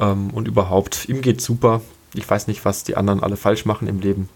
[0.00, 1.80] Ähm, und überhaupt, ihm geht's super.
[2.12, 4.28] Ich weiß nicht, was die anderen alle falsch machen im Leben.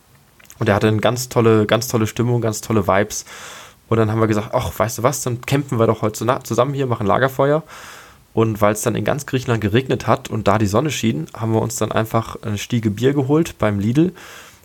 [0.60, 3.24] Und er hatte eine ganz tolle, ganz tolle Stimmung, ganz tolle Vibes.
[3.88, 6.72] Und dann haben wir gesagt, ach, weißt du was, dann campen wir doch heute zusammen
[6.72, 7.64] hier, machen Lagerfeuer.
[8.35, 11.53] Und weil es dann in ganz Griechenland geregnet hat und da die Sonne schien, haben
[11.53, 14.12] wir uns dann einfach eine Stiege Bier geholt beim Lidl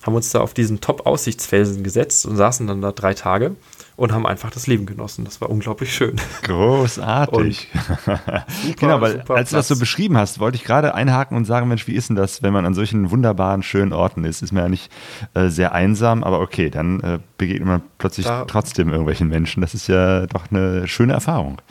[0.03, 3.55] haben uns da auf diesen Top-Aussichtsfelsen gesetzt und saßen dann da drei Tage
[3.95, 5.25] und haben einfach das Leben genossen.
[5.25, 6.15] Das war unglaublich schön.
[6.43, 7.67] Großartig.
[8.05, 8.43] super,
[8.79, 11.85] genau, weil als du das so beschrieben hast, wollte ich gerade einhaken und sagen, Mensch,
[11.87, 14.41] wie ist denn das, wenn man an solchen wunderbaren, schönen Orten ist?
[14.41, 14.89] Ist man ja nicht
[15.33, 19.59] äh, sehr einsam, aber okay, dann äh, begegnet man plötzlich da, trotzdem irgendwelchen Menschen.
[19.61, 21.61] Das ist ja doch eine schöne Erfahrung.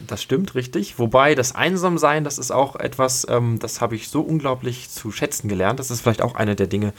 [0.00, 0.98] Das stimmt, richtig.
[0.98, 5.48] Wobei das Einsamsein, das ist auch etwas, ähm, das habe ich so unglaublich zu schätzen
[5.48, 5.78] gelernt.
[5.78, 6.92] Das ist vielleicht auch eine der Dinge,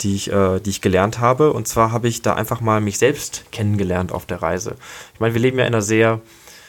[0.00, 1.52] die ich, äh, die ich gelernt habe.
[1.52, 4.76] Und zwar habe ich da einfach mal mich selbst kennengelernt auf der Reise.
[5.14, 6.20] Ich meine, wir leben ja in einer sehr,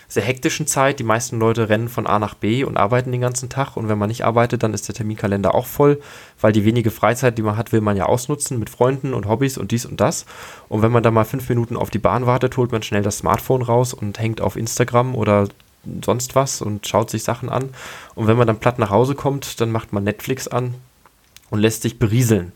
[0.07, 0.99] sehr hektischen Zeit.
[0.99, 3.75] Die meisten Leute rennen von A nach B und arbeiten den ganzen Tag.
[3.75, 5.99] Und wenn man nicht arbeitet, dann ist der Terminkalender auch voll,
[6.39, 9.57] weil die wenige Freizeit, die man hat, will man ja ausnutzen mit Freunden und Hobbys
[9.57, 10.27] und dies und das.
[10.69, 13.17] Und wenn man da mal fünf Minuten auf die Bahn wartet, holt man schnell das
[13.17, 15.47] Smartphone raus und hängt auf Instagram oder
[16.03, 17.69] sonst was und schaut sich Sachen an.
[18.15, 20.73] Und wenn man dann platt nach Hause kommt, dann macht man Netflix an
[21.49, 22.51] und lässt sich berieseln.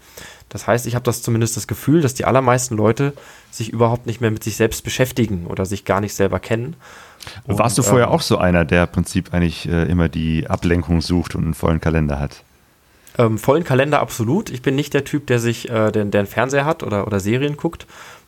[0.50, 3.14] Das heißt, ich habe das zumindest das Gefühl, dass die allermeisten Leute
[3.52, 6.76] sich überhaupt nicht mehr mit sich selbst beschäftigen oder sich gar nicht selber kennen.
[7.46, 10.48] Und, Warst du vorher ähm, auch so einer, der im Prinzip eigentlich äh, immer die
[10.48, 12.44] Ablenkung sucht und einen vollen Kalender hat?
[13.18, 14.50] Ähm, vollen Kalender absolut.
[14.50, 17.20] Ich bin nicht der Typ, der sich, äh, der, der einen Fernseher hat oder, oder
[17.20, 17.88] Serien guckt.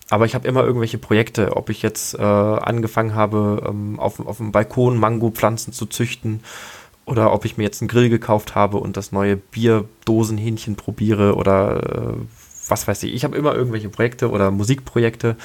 [0.10, 4.38] Aber ich habe immer irgendwelche Projekte, ob ich jetzt äh, angefangen habe, ähm, auf, auf
[4.38, 6.42] dem Balkon Mango-Pflanzen zu züchten
[7.06, 11.84] oder ob ich mir jetzt einen Grill gekauft habe und das neue Bierdosenhähnchen probiere oder
[11.84, 12.14] äh,
[12.68, 13.14] was weiß ich.
[13.14, 15.36] Ich habe immer irgendwelche Projekte oder Musikprojekte.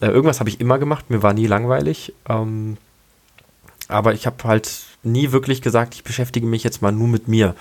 [0.00, 2.12] Äh, irgendwas habe ich immer gemacht, mir war nie langweilig.
[2.28, 2.76] Ähm,
[3.88, 4.70] aber ich habe halt
[5.02, 7.54] nie wirklich gesagt, ich beschäftige mich jetzt mal nur mit mir,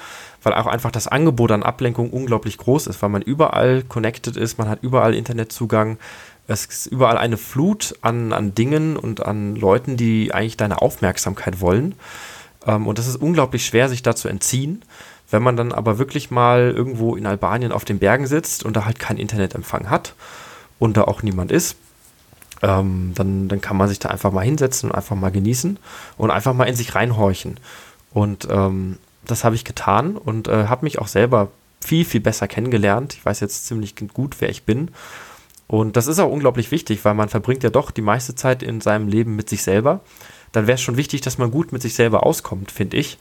[0.43, 4.57] weil auch einfach das Angebot an Ablenkung unglaublich groß ist, weil man überall connected ist,
[4.57, 5.97] man hat überall Internetzugang,
[6.51, 11.61] es ist überall eine Flut an, an Dingen und an Leuten, die eigentlich deine Aufmerksamkeit
[11.61, 11.95] wollen.
[12.65, 14.83] Ähm, und das ist unglaublich schwer, sich da zu entziehen.
[15.29, 18.85] Wenn man dann aber wirklich mal irgendwo in Albanien auf den Bergen sitzt und da
[18.85, 20.13] halt keinen Internetempfang hat
[20.77, 21.77] und da auch niemand ist,
[22.61, 25.79] ähm, dann, dann kann man sich da einfach mal hinsetzen und einfach mal genießen
[26.17, 27.59] und einfach mal in sich reinhorchen.
[28.13, 31.49] Und ähm, das habe ich getan und äh, habe mich auch selber
[31.79, 33.13] viel, viel besser kennengelernt.
[33.13, 34.89] Ich weiß jetzt ziemlich gut, wer ich bin.
[35.71, 38.81] Und das ist auch unglaublich wichtig, weil man verbringt ja doch die meiste Zeit in
[38.81, 40.01] seinem Leben mit sich selber
[40.51, 43.17] dann wäre es schon wichtig, dass man gut mit sich selber auskommt, finde ich.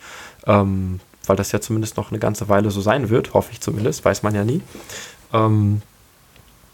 [0.46, 4.04] Ähm, weil das ja zumindest noch eine ganze Weile so sein wird, hoffe ich zumindest,
[4.04, 4.62] weiß man ja nie.
[5.32, 5.82] Ähm,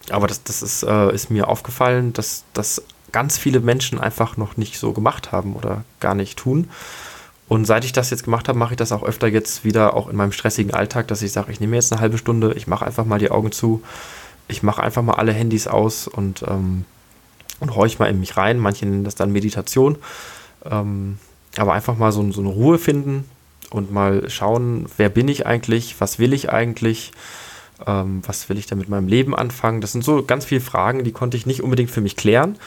[0.09, 4.57] aber das, das ist, äh, ist mir aufgefallen, dass das ganz viele Menschen einfach noch
[4.57, 6.71] nicht so gemacht haben oder gar nicht tun.
[7.49, 10.09] Und seit ich das jetzt gemacht habe, mache ich das auch öfter jetzt wieder auch
[10.09, 12.87] in meinem stressigen Alltag, dass ich sage, ich nehme jetzt eine halbe Stunde, ich mache
[12.87, 13.83] einfach mal die Augen zu,
[14.49, 16.85] ich mache einfach mal alle Handys aus und, ähm,
[17.61, 18.59] und horch mal in mich rein.
[18.59, 19.97] Manche nennen das dann Meditation.
[20.65, 21.19] Ähm,
[21.57, 23.25] aber einfach mal so, so eine Ruhe finden
[23.71, 27.13] und mal schauen, wer bin ich eigentlich, was will ich eigentlich,
[27.87, 29.81] ähm, was will ich da mit meinem Leben anfangen.
[29.81, 32.59] Das sind so ganz viele Fragen, die konnte ich nicht unbedingt für mich klären,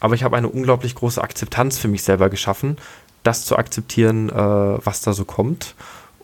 [0.00, 2.76] aber ich habe eine unglaublich große Akzeptanz für mich selber geschaffen,
[3.22, 5.74] das zu akzeptieren, äh, was da so kommt.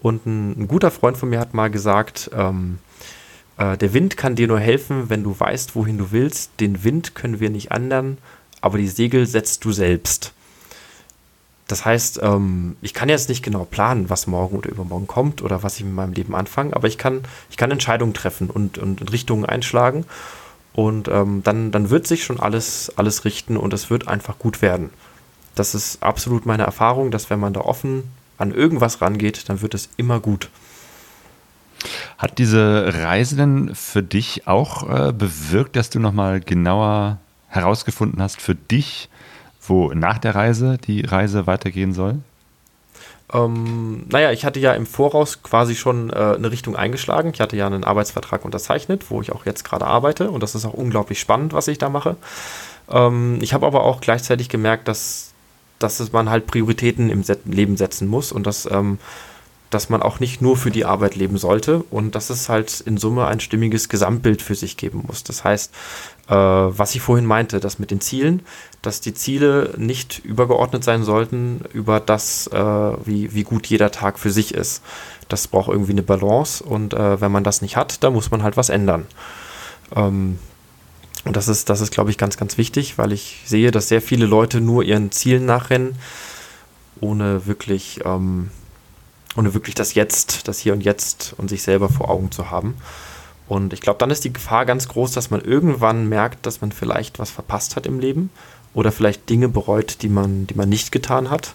[0.03, 2.79] Und ein, ein, guter Freund von mir hat mal gesagt, ähm,
[3.61, 6.53] äh, der Wind kann dir nur helfen, wenn du weißt, wohin du willst.
[6.59, 8.19] Den Wind können wir nicht ändern,
[8.61, 10.33] aber die Segel setzt du selbst.
[11.69, 15.63] Das heißt, ähm, ich kann jetzt nicht genau planen, was morgen oder übermorgen kommt oder
[15.63, 19.13] was ich mit meinem Leben anfange, aber ich kann, ich kann Entscheidungen treffen und, und
[19.13, 20.05] Richtungen einschlagen
[20.73, 24.63] und ähm, dann, dann wird sich schon alles, alles richten und es wird einfach gut
[24.63, 24.91] werden.
[25.55, 28.05] Das ist absolut meine Erfahrung, dass wenn man da offen
[28.39, 30.49] an irgendwas rangeht, dann wird es immer gut.
[32.19, 37.19] Hat diese Reise denn für dich auch äh, bewirkt, dass du nochmal genauer
[37.49, 39.09] herausgefunden hast für dich,
[39.63, 42.19] wo nach der Reise die Reise weitergehen soll?
[43.33, 47.31] Ähm, naja, ich hatte ja im Voraus quasi schon äh, eine Richtung eingeschlagen.
[47.33, 50.31] Ich hatte ja einen Arbeitsvertrag unterzeichnet, wo ich auch jetzt gerade arbeite.
[50.31, 52.17] Und das ist auch unglaublich spannend, was ich da mache.
[52.91, 55.33] Ähm, ich habe aber auch gleichzeitig gemerkt, dass,
[55.79, 58.99] dass man halt Prioritäten im Leben setzen muss und dass ähm,
[59.71, 62.97] dass man auch nicht nur für die Arbeit leben sollte und dass es halt in
[62.97, 65.23] Summe ein stimmiges Gesamtbild für sich geben muss.
[65.23, 65.73] Das heißt,
[66.29, 68.43] äh, was ich vorhin meinte, dass mit den Zielen,
[68.83, 74.19] dass die Ziele nicht übergeordnet sein sollten über das, äh, wie, wie gut jeder Tag
[74.19, 74.83] für sich ist.
[75.29, 78.43] Das braucht irgendwie eine Balance und äh, wenn man das nicht hat, dann muss man
[78.43, 79.07] halt was ändern.
[79.95, 80.39] Ähm,
[81.25, 84.03] und das ist, das ist, glaube ich, ganz, ganz wichtig, weil ich sehe, dass sehr
[84.03, 85.95] viele Leute nur ihren Zielen nachrennen,
[87.01, 88.51] ohne wirklich ähm,
[89.37, 92.77] ohne wirklich das Jetzt, das Hier und Jetzt und sich selber vor Augen zu haben.
[93.49, 96.73] Und ich glaube, dann ist die Gefahr ganz groß, dass man irgendwann merkt, dass man
[96.73, 98.31] vielleicht was verpasst hat im Leben
[98.75, 101.55] oder vielleicht Dinge bereut, die man, die man nicht getan hat.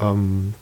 [0.00, 0.54] Ähm,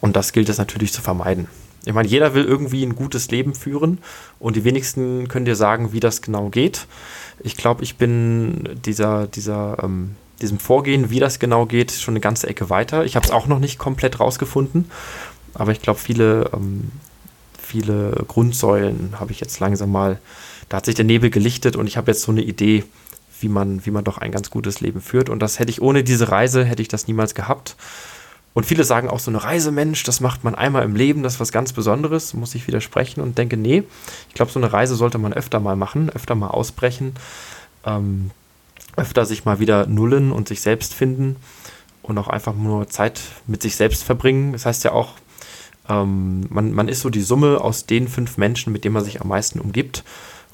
[0.00, 1.48] und das gilt es natürlich zu vermeiden.
[1.84, 3.98] Ich meine, jeder will irgendwie ein gutes Leben führen
[4.38, 6.86] und die wenigsten können dir sagen, wie das genau geht.
[7.40, 12.20] Ich glaube, ich bin dieser, dieser, ähm, diesem Vorgehen, wie das genau geht, schon eine
[12.20, 13.04] ganze Ecke weiter.
[13.04, 14.90] Ich habe es auch noch nicht komplett rausgefunden,
[15.54, 16.90] aber ich glaube, viele, ähm,
[17.60, 20.18] viele Grundsäulen habe ich jetzt langsam mal,
[20.68, 22.84] da hat sich der Nebel gelichtet und ich habe jetzt so eine Idee,
[23.40, 25.28] wie man, wie man doch ein ganz gutes Leben führt.
[25.28, 27.76] Und das hätte ich ohne diese Reise, hätte ich das niemals gehabt.
[28.54, 31.34] Und viele sagen auch so eine Reise, Mensch, das macht man einmal im Leben, das
[31.34, 33.82] ist was ganz Besonderes, muss ich widersprechen und denke, nee,
[34.28, 37.14] ich glaube, so eine Reise sollte man öfter mal machen, öfter mal ausbrechen,
[37.86, 38.30] ähm,
[38.96, 41.36] öfter sich mal wieder nullen und sich selbst finden
[42.02, 44.52] und auch einfach nur Zeit mit sich selbst verbringen.
[44.52, 45.14] Das heißt ja auch,
[45.88, 49.20] ähm, man, man ist so die Summe aus den fünf Menschen, mit denen man sich
[49.20, 50.04] am meisten umgibt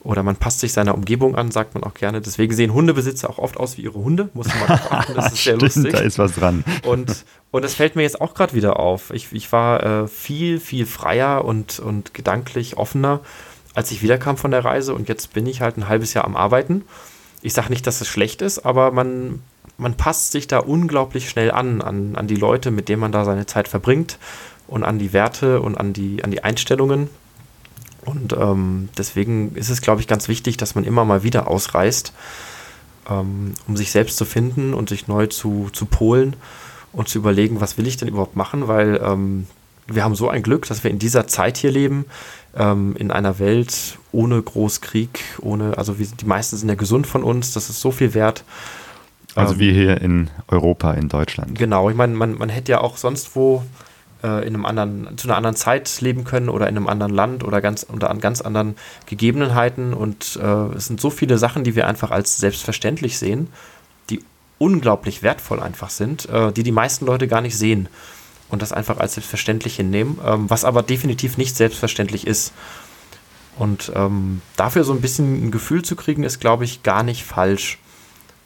[0.05, 2.20] oder man passt sich seiner Umgebung an, sagt man auch gerne.
[2.20, 5.45] Deswegen sehen Hundebesitzer auch oft aus wie ihre Hunde, muss man auch achten, das ist
[5.45, 5.93] sehr Stimmt, lustig.
[5.93, 6.64] Da ist was dran.
[6.87, 9.11] Und, und das fällt mir jetzt auch gerade wieder auf.
[9.12, 13.20] Ich, ich war äh, viel, viel freier und, und gedanklich offener,
[13.74, 14.95] als ich wiederkam von der Reise.
[14.95, 16.85] Und jetzt bin ich halt ein halbes Jahr am Arbeiten.
[17.43, 19.43] Ich sage nicht, dass es schlecht ist, aber man,
[19.79, 23.24] man passt sich da unglaublich schnell an, an, an die Leute, mit denen man da
[23.24, 24.18] seine Zeit verbringt
[24.69, 27.09] und an die Werte und an die, an die Einstellungen.
[28.05, 32.12] Und ähm, deswegen ist es, glaube ich, ganz wichtig, dass man immer mal wieder ausreist,
[33.11, 36.37] ähm, um sich selbst zu finden und sich neu zu, zu polen
[36.93, 39.47] und zu überlegen, was will ich denn überhaupt machen, weil ähm,
[39.87, 42.05] wir haben so ein Glück, dass wir in dieser Zeit hier leben,
[42.57, 47.23] ähm, in einer Welt ohne Großkrieg, ohne, also wir, die meisten sind ja gesund von
[47.23, 48.45] uns, das ist so viel wert.
[49.35, 51.59] Also Ähm, wie hier in Europa, in Deutschland.
[51.59, 53.64] Genau, ich meine, man, man hätte ja auch sonst wo
[54.23, 57.45] äh, in einem anderen, zu einer anderen Zeit leben können oder in einem anderen Land
[57.45, 59.95] oder ganz unter an ganz anderen Gegebenheiten.
[59.95, 63.49] Und äh, es sind so viele Sachen, die wir einfach als selbstverständlich sehen,
[64.11, 64.21] die
[64.59, 67.89] unglaublich wertvoll einfach sind, äh, die die meisten Leute gar nicht sehen
[68.49, 72.53] und das einfach als selbstverständlich hinnehmen, ähm, was aber definitiv nicht selbstverständlich ist.
[73.59, 77.25] Und ähm, dafür so ein bisschen ein Gefühl zu kriegen, ist, glaube ich, gar nicht
[77.25, 77.79] falsch,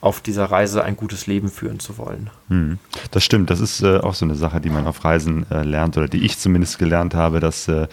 [0.02, 2.28] auf dieser Reise ein gutes Leben führen zu wollen.
[2.48, 2.78] Hm.
[3.12, 5.96] Das stimmt, das ist äh, auch so eine Sache, die man auf Reisen äh, lernt
[5.96, 7.86] oder die ich zumindest gelernt habe, dass äh,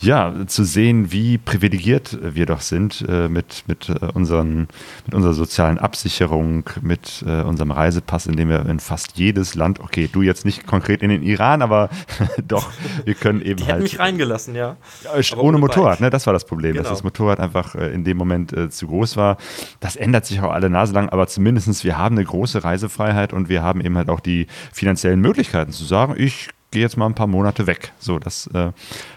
[0.00, 4.68] ja, zu sehen, wie privilegiert wir doch sind äh, mit, mit, äh, unseren,
[5.06, 9.80] mit unserer sozialen Absicherung, mit äh, unserem Reisepass, in dem wir in fast jedes Land,
[9.80, 11.88] okay, du jetzt nicht konkret in den Iran, aber
[12.46, 12.70] doch,
[13.06, 13.82] wir können eben Die halt.
[13.82, 14.76] mich reingelassen, ja.
[15.04, 16.10] Ja, ohne Motorrad, ne?
[16.10, 16.94] Das war das Problem, dass Genau.
[16.94, 19.38] das Motorrad einfach in dem Moment zu groß war.
[19.80, 23.48] Das ändert sich auch alle Nase lang, aber zumindestens wir haben eine große Reisefreiheit und
[23.48, 27.14] wir haben eben halt auch die finanziellen Möglichkeiten zu sagen, ich gehe jetzt mal ein
[27.14, 27.92] paar Monate weg.
[28.00, 28.72] So, das äh,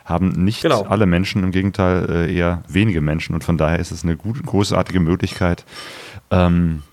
[0.05, 0.84] haben nicht Genau.
[0.84, 4.45] alle Menschen, im Gegenteil äh, eher wenige Menschen und von daher ist es eine gut,
[4.45, 5.65] großartige Möglichkeit,
[6.30, 6.84] ähm,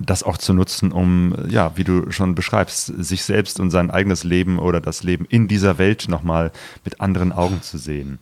[0.00, 4.24] das auch zu nutzen, um, ja, wie du schon beschreibst, sich selbst und sein eigenes
[4.24, 6.50] Leben oder das Leben in dieser Welt nochmal
[6.84, 8.18] mit anderen Augen zu sehen.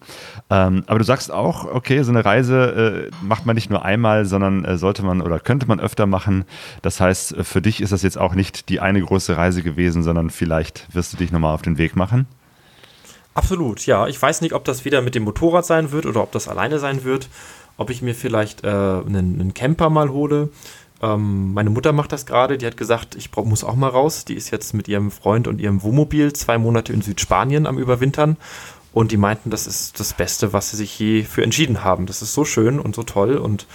[0.50, 4.24] Ähm, aber du sagst auch, okay, so eine Reise äh, macht man nicht nur einmal,
[4.24, 6.44] sondern äh, sollte man oder könnte man öfter machen.
[6.82, 10.02] Das heißt, äh, für dich ist das jetzt auch nicht die eine große Reise gewesen,
[10.02, 12.26] sondern vielleicht wirst du dich nochmal auf den Weg machen.
[13.34, 14.08] Absolut, ja.
[14.08, 16.80] Ich weiß nicht, ob das wieder mit dem Motorrad sein wird oder ob das alleine
[16.80, 17.28] sein wird.
[17.76, 20.50] Ob ich mir vielleicht äh, einen, einen Camper mal hole.
[21.02, 22.58] Ähm, meine Mutter macht das gerade.
[22.58, 24.24] Die hat gesagt, ich brauch, muss auch mal raus.
[24.24, 28.36] Die ist jetzt mit ihrem Freund und ihrem Wohnmobil zwei Monate in Südspanien am Überwintern.
[28.92, 32.06] Und die meinten, das ist das Beste, was sie sich je für entschieden haben.
[32.06, 33.36] Das ist so schön und so toll.
[33.36, 33.66] Und,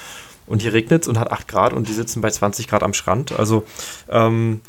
[0.46, 2.94] und hier regnet es und hat 8 Grad und die sitzen bei 20 Grad am
[2.94, 3.32] Strand.
[3.32, 3.64] Also
[4.10, 4.62] ähm,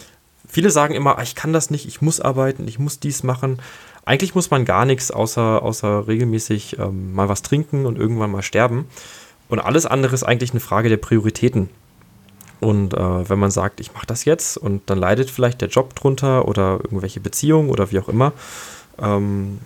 [0.49, 3.59] viele sagen immer, ah, ich kann das nicht, ich muss arbeiten, ich muss dies machen.
[4.05, 8.43] Eigentlich muss man gar nichts, außer, außer regelmäßig ähm, mal was trinken und irgendwann mal
[8.43, 8.87] sterben.
[9.49, 11.69] Und alles andere ist eigentlich eine Frage der Prioritäten.
[12.61, 15.95] Und äh, wenn man sagt, ich mache das jetzt und dann leidet vielleicht der Job
[15.95, 18.33] drunter oder irgendwelche Beziehungen oder wie auch immer.
[18.99, 19.61] Ähm,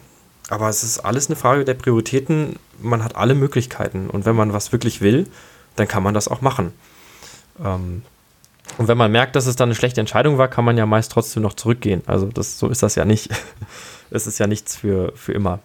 [0.48, 2.56] aber es ist alles eine Frage der Prioritäten.
[2.80, 4.10] Man hat alle Möglichkeiten.
[4.10, 5.28] Und wenn man was wirklich will,
[5.76, 6.72] dann kann man das auch machen.
[7.64, 8.02] Ähm,
[8.78, 11.12] und wenn man merkt, dass es dann eine schlechte Entscheidung war, kann man ja meist
[11.12, 12.02] trotzdem noch zurückgehen.
[12.06, 13.30] Also das, so ist das ja nicht.
[14.10, 15.60] es ist ja nichts für, für immer.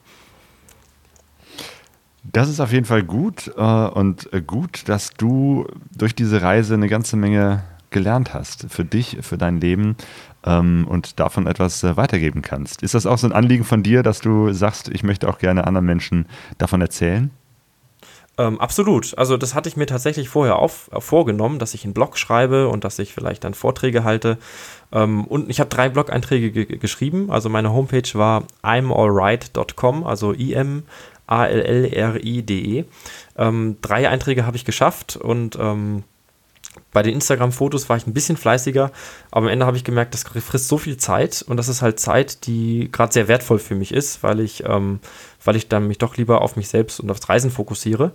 [2.36, 5.68] Das ist auf jeden Fall gut äh, und äh, gut, dass du
[5.98, 9.96] durch diese Reise eine ganze Menge gelernt hast für dich, für dein Leben
[10.46, 12.84] ähm, und davon etwas äh, weitergeben kannst.
[12.84, 15.66] Ist das auch so ein Anliegen von dir, dass du sagst, ich möchte auch gerne
[15.66, 16.26] anderen Menschen
[16.58, 17.32] davon erzählen?
[18.38, 19.18] Ähm, absolut.
[19.18, 22.84] Also das hatte ich mir tatsächlich vorher auf, vorgenommen, dass ich einen Blog schreibe und
[22.84, 24.38] dass ich vielleicht dann Vorträge halte.
[24.92, 27.32] Ähm, und ich habe drei Blog-Einträge ge geschrieben.
[27.32, 30.84] Also meine Homepage war imallright.com, also im
[31.28, 32.86] a l l r i d e.
[33.38, 36.04] Ähm, drei Einträge habe ich geschafft und ähm,
[36.92, 38.92] Bei den Instagram-Fotos war ich ein bisschen fleißiger,
[39.32, 42.00] aber am Ende habe ich gemerkt, das frisst so viel Zeit und das ist halt
[42.00, 45.00] Zeit, die gerade sehr wertvoll für mich ist, weil ich, ähm,
[45.44, 48.12] weil ich dann mich doch lieber auf mich selbst und aufs Reisen fokussiere.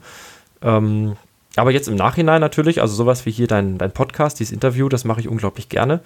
[0.63, 1.17] Ähm,
[1.57, 5.05] aber jetzt im Nachhinein natürlich, also sowas wie hier dein, dein Podcast, dieses Interview, das
[5.05, 6.01] mache ich unglaublich gerne.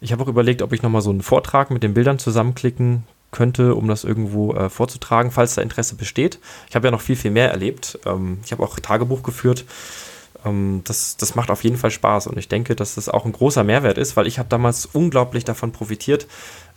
[0.00, 3.74] Ich habe auch überlegt, ob ich nochmal so einen Vortrag mit den Bildern zusammenklicken könnte,
[3.74, 6.38] um das irgendwo äh, vorzutragen, falls da Interesse besteht.
[6.70, 7.98] Ich habe ja noch viel, viel mehr erlebt.
[8.06, 9.66] Ähm, ich habe auch Tagebuch geführt.
[10.44, 13.32] Ähm, das, das macht auf jeden Fall Spaß und ich denke, dass das auch ein
[13.32, 16.26] großer Mehrwert ist, weil ich habe damals unglaublich davon profitiert,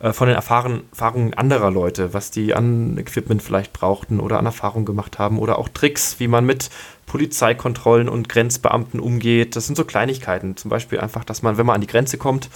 [0.00, 4.46] äh, von den Erfahren, Erfahrungen anderer Leute, was die an Equipment vielleicht brauchten oder an
[4.46, 6.70] Erfahrungen gemacht haben oder auch Tricks, wie man mit
[7.06, 9.56] Polizeikontrollen und Grenzbeamten umgeht.
[9.56, 10.56] Das sind so Kleinigkeiten.
[10.56, 12.50] Zum Beispiel einfach, dass man, wenn man an die Grenze kommt,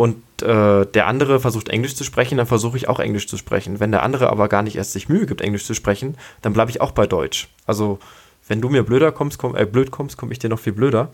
[0.00, 3.80] und äh, der andere versucht Englisch zu sprechen, dann versuche ich auch Englisch zu sprechen.
[3.80, 6.70] Wenn der andere aber gar nicht erst sich Mühe gibt, Englisch zu sprechen, dann bleibe
[6.70, 7.48] ich auch bei Deutsch.
[7.66, 7.98] Also,
[8.48, 11.10] wenn du mir blöder kommst, komm, äh, blöd kommst, komme ich dir noch viel blöder.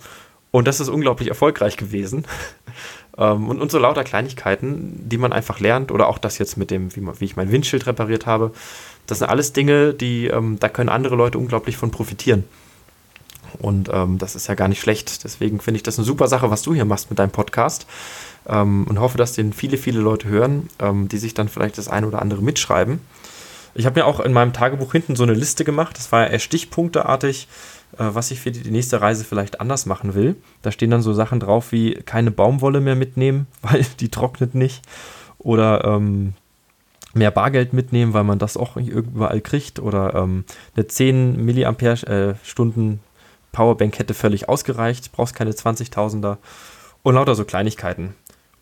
[0.53, 2.27] Und das ist unglaublich erfolgreich gewesen.
[3.19, 5.91] ähm, und, und so lauter Kleinigkeiten, die man einfach lernt.
[5.91, 8.53] Oder auch das jetzt mit dem, wie, man, wie ich mein Windschild repariert habe.
[9.09, 12.45] Das sind alles Dinge, die, ähm, da können andere Leute unglaublich von profitieren.
[13.59, 15.25] Und ähm, das ist ja gar nicht schlecht.
[15.25, 17.89] Deswegen finde ich das eine super Sache, was du hier machst mit deinem Podcast
[18.49, 21.89] ähm, und hoffe, dass den viele, viele Leute hören, ähm, die sich dann vielleicht das
[21.89, 23.01] eine oder andere mitschreiben.
[23.75, 26.39] Ich habe mir auch in meinem Tagebuch hinten so eine Liste gemacht, das war eher
[26.39, 27.49] stichpunkteartig,
[27.93, 30.37] äh, was ich für die, die nächste Reise vielleicht anders machen will.
[30.63, 34.83] Da stehen dann so Sachen drauf wie keine Baumwolle mehr mitnehmen, weil die trocknet nicht.
[35.39, 36.35] Oder ähm,
[37.15, 39.79] mehr Bargeld mitnehmen, weil man das auch überall kriegt.
[39.79, 40.45] Oder ähm,
[40.75, 42.99] eine 10 Milliampere-Stunden äh,
[43.53, 46.37] Powerbank hätte völlig ausgereicht, brauchst keine 20.000er.
[47.03, 48.15] Und lauter so Kleinigkeiten.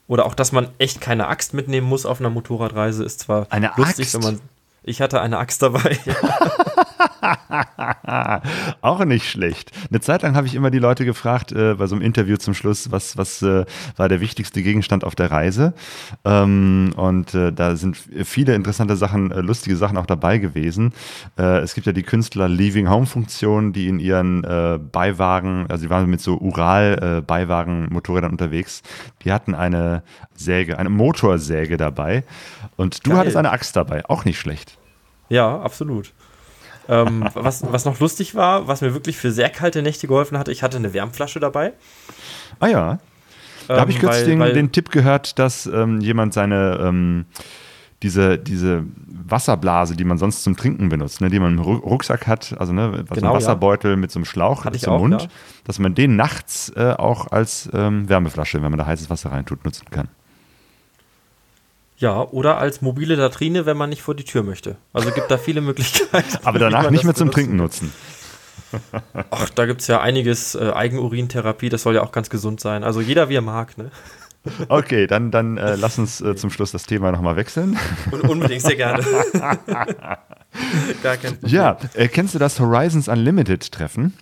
[0.07, 3.73] Oder auch, dass man echt keine Axt mitnehmen muss auf einer Motorradreise, ist zwar eine
[3.77, 4.15] lustig, Axt?
[4.15, 4.41] wenn man.
[4.83, 5.99] Ich hatte eine Axt dabei.
[8.81, 9.73] Auch nicht schlecht.
[9.91, 12.55] Eine Zeit lang habe ich immer die Leute gefragt, äh, bei so einem Interview zum
[12.55, 13.65] Schluss, was, was äh,
[13.97, 15.75] war der wichtigste Gegenstand auf der Reise?
[16.25, 20.93] Ähm, und äh, da sind viele interessante Sachen, äh, lustige Sachen auch dabei gewesen.
[21.39, 25.85] Äh, es gibt ja die Künstler Leaving Home Funktion, die in ihren äh, Beiwagen, also
[25.85, 28.83] die waren mit so Ural-Beiwagen-Motorrädern unterwegs,
[29.25, 30.03] die hatten eine
[30.35, 32.25] Säge, eine Motorsäge dabei.
[32.77, 33.21] Und du Geil.
[33.21, 34.79] hattest eine Axt dabei, auch nicht schlecht.
[35.29, 36.13] Ja, absolut.
[36.89, 40.53] Ähm, was, was noch lustig war, was mir wirklich für sehr kalte Nächte geholfen hatte,
[40.53, 41.73] ich hatte eine Wärmflasche dabei.
[42.61, 42.99] Ah ja.
[43.69, 47.25] Da habe ich Ähm, kürzlich den, den Tipp gehört, dass ähm, jemand seine ähm,
[48.03, 48.85] diese, diese
[49.27, 52.75] Wasserblase, die man sonst zum Trinken benutzt, ne, die man im Ru- Rucksack hat, also
[52.75, 53.37] ne, so Genau, ein ja.
[53.39, 55.29] Wasserbeutel mit so einem Schlauch Hatte ich zum auch, Mund, ja.
[55.65, 59.65] dass man den nachts äh, auch als ähm, Wärmeflasche, wenn man da heißes Wasser reintut,
[59.65, 60.09] nutzen kann.
[61.97, 64.77] Ja, oder als mobile Latrine, wenn man nicht vor die Tür möchte.
[64.93, 66.39] Also gibt da viele Möglichkeiten.
[66.45, 67.93] Aber danach nicht mehr zum benutzen Trinken nutzen.
[69.31, 72.83] Ach, da gibt es ja einiges äh, Eigenurintherapie, das soll ja auch ganz gesund sein.
[72.83, 73.91] Also jeder wie er mag, ne?
[74.69, 77.79] Okay, dann, dann äh, lass uns äh, zum Schluss das Thema nochmal wechseln.
[78.11, 79.03] Und unbedingt sehr gerne.
[79.33, 81.55] Gar kein Problem.
[81.55, 84.15] Ja, äh, kennst du das Horizons Unlimited Treffen?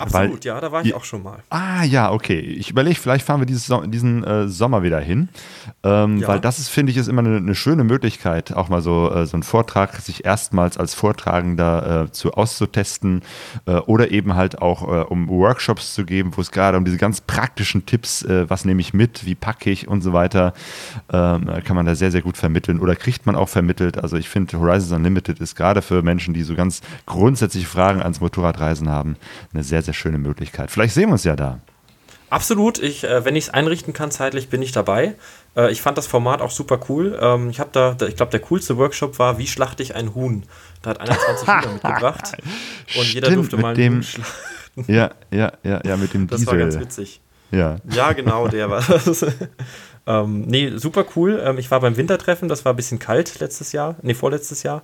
[0.00, 1.38] Absolut, ja, da war ich auch schon mal.
[1.50, 2.38] Ah ja, okay.
[2.40, 5.28] Ich überlege, vielleicht fahren wir dieses diesen äh, Sommer wieder hin,
[5.82, 6.28] ähm, Ja.
[6.28, 9.26] weil das ist, finde ich, ist immer eine, eine schöne Möglichkeit, auch mal so, äh,
[9.26, 13.22] so einen Vortrag sich erstmals als Vortragender äh, zu auszutesten
[13.66, 16.96] äh, oder eben halt auch äh, um Workshops zu geben, wo es gerade um diese
[16.96, 20.52] ganz praktischen Tipps, äh, was nehme ich mit, wie packe ich und so weiter,
[21.12, 23.98] ähm, kann man da sehr, sehr gut vermitteln oder kriegt man auch vermittelt.
[23.98, 28.20] Also ich finde, Horizons Unlimited ist gerade für Menschen, die so ganz grundsätzliche Fragen ans
[28.20, 29.16] Motorradreisen haben,
[29.52, 30.70] eine sehr, sehr schöne Möglichkeit.
[30.70, 31.60] Vielleicht sehen wir uns ja da.
[32.30, 35.16] Absolut, ich, äh, wenn ich es einrichten kann zeitlich, bin ich dabei.
[35.56, 37.18] Äh, ich fand das Format auch super cool.
[37.20, 40.14] Ähm, ich habe da, da, ich glaube, der coolste Workshop war, wie schlachte ich ein
[40.14, 40.44] Huhn?
[40.82, 42.32] Da hat einer 20 Hühner mitgebracht
[42.96, 44.84] und jeder Stimmt, durfte mit mal dem- Huhn schlachten.
[44.86, 46.86] Ja, ja, ja, ja, mit dem Das war ganz Diesel.
[46.86, 47.20] witzig.
[47.50, 47.76] Ja.
[47.92, 49.26] Ja, genau, der war das.
[50.06, 51.42] ähm, nee, super cool.
[51.44, 54.82] Ähm, ich war beim Wintertreffen, das war ein bisschen kalt letztes Jahr, nee, vorletztes Jahr.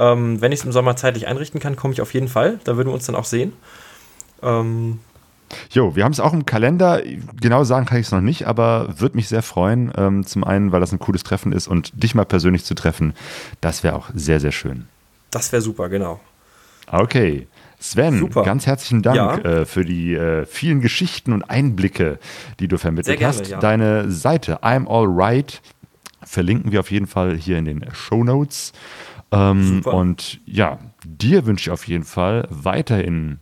[0.00, 2.58] Ähm, wenn ich es im Sommer zeitlich einrichten kann, komme ich auf jeden Fall.
[2.64, 3.52] Da würden wir uns dann auch sehen.
[4.42, 5.00] Ähm,
[5.72, 7.00] Jo, wir haben es auch im Kalender.
[7.40, 9.90] Genau sagen kann ich es noch nicht, aber würde mich sehr freuen.
[9.96, 13.14] Ähm, zum einen, weil das ein cooles Treffen ist und dich mal persönlich zu treffen,
[13.62, 14.86] das wäre auch sehr, sehr schön.
[15.30, 16.20] das wäre super, genau.
[16.90, 17.46] Okay.
[17.80, 18.42] Sven, Super.
[18.42, 19.36] ganz herzlichen Dank Ja.
[19.60, 22.18] äh, für die äh, vielen Geschichten und Einblicke,
[22.60, 23.48] die du vermittelt gerne, hast.
[23.48, 23.58] ja.
[23.60, 25.62] Deine Seite I'm Alright
[26.24, 28.72] verlinken wir auf jeden Fall hier in den Show Notes.
[29.30, 33.38] Ähm, und ja, dir wünsche ich auf jeden Fall weiterhin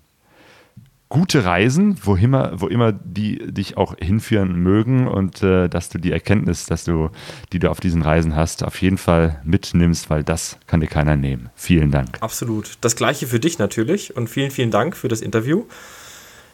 [1.09, 5.98] gute Reisen, wo immer, wo immer die dich auch hinführen mögen und äh, dass du
[5.98, 7.11] die Erkenntnis, dass du,
[7.52, 11.16] die du auf diesen Reisen hast, auf jeden Fall mitnimmst, weil das kann dir keiner
[11.16, 11.50] nehmen.
[11.54, 12.18] Vielen Dank.
[12.20, 12.78] Absolut.
[12.80, 15.64] Das gleiche für dich natürlich und vielen, vielen Dank für das Interview.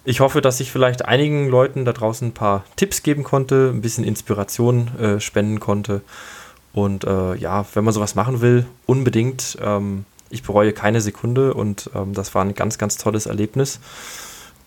[0.05, 3.81] Ich hoffe, dass ich vielleicht einigen Leuten da draußen ein paar Tipps geben konnte, ein
[3.81, 6.03] bisschen Inspiration äh, spenden konnte.
[6.73, 9.57] Und äh, ja, wenn man sowas machen will, unbedingt.
[9.63, 13.81] Ähm, ich bereue keine Sekunde und ähm, das war ein ganz, ganz tolles Erlebnis.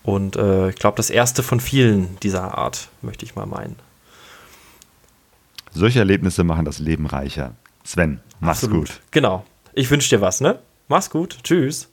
[0.06, 3.74] Und äh, ich glaube, das erste von vielen dieser Art, möchte ich mal meinen.
[5.72, 7.56] Solche Erlebnisse machen das Leben reicher.
[7.82, 8.88] Sven, mach's Absolut.
[8.88, 9.00] gut.
[9.10, 9.44] Genau.
[9.74, 10.60] Ich wünsche dir was, ne?
[10.86, 11.38] Mach's gut.
[11.42, 11.88] Tschüss.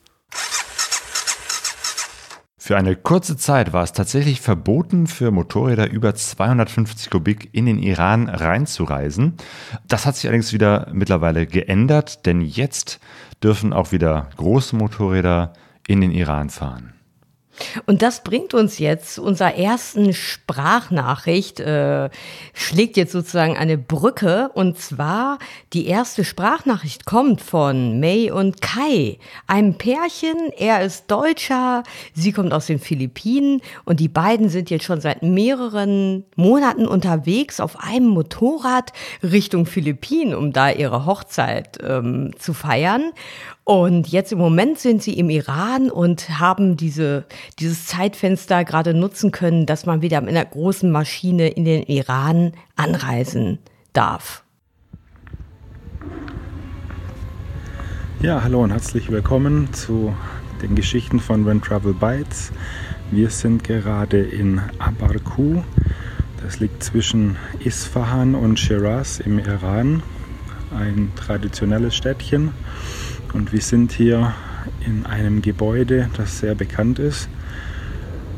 [2.60, 7.80] Für eine kurze Zeit war es tatsächlich verboten, für Motorräder über 250 Kubik in den
[7.80, 9.38] Iran reinzureisen.
[9.88, 13.00] Das hat sich allerdings wieder mittlerweile geändert, denn jetzt
[13.42, 15.54] dürfen auch wieder große Motorräder
[15.88, 16.94] in den Iran fahren.
[17.86, 22.10] Und das bringt uns jetzt zu unserer ersten Sprachnachricht, äh,
[22.54, 24.50] schlägt jetzt sozusagen eine Brücke.
[24.54, 25.40] Und zwar
[25.74, 30.52] die erste Sprachnachricht kommt von May und Kai, einem Pärchen.
[30.58, 31.84] Er ist Deutscher,
[32.14, 37.60] sie kommt aus den Philippinen und die beiden sind jetzt schon seit mehreren Monaten unterwegs
[37.60, 43.12] auf einem Motorrad Richtung Philippinen, um da ihre Hochzeit ähm, zu feiern.
[43.66, 47.26] Und jetzt im Moment sind sie im Iran und haben diese,
[47.60, 52.52] dieses Zeitfenster gerade nutzen können, dass man wieder mit einer großen Maschine in den Iran
[52.76, 53.60] anreisen
[53.94, 54.44] darf.
[58.22, 60.14] Ja, hallo und herzlich willkommen zu
[60.62, 62.52] den Geschichten von When Travel Bites.
[63.12, 65.62] Wir sind gerade in Abarku.
[66.44, 70.04] Das liegt zwischen Isfahan und Shiraz im Iran.
[70.78, 72.52] Ein traditionelles Städtchen.
[73.34, 74.34] Und wir sind hier
[74.86, 77.28] in einem Gebäude, das sehr bekannt ist.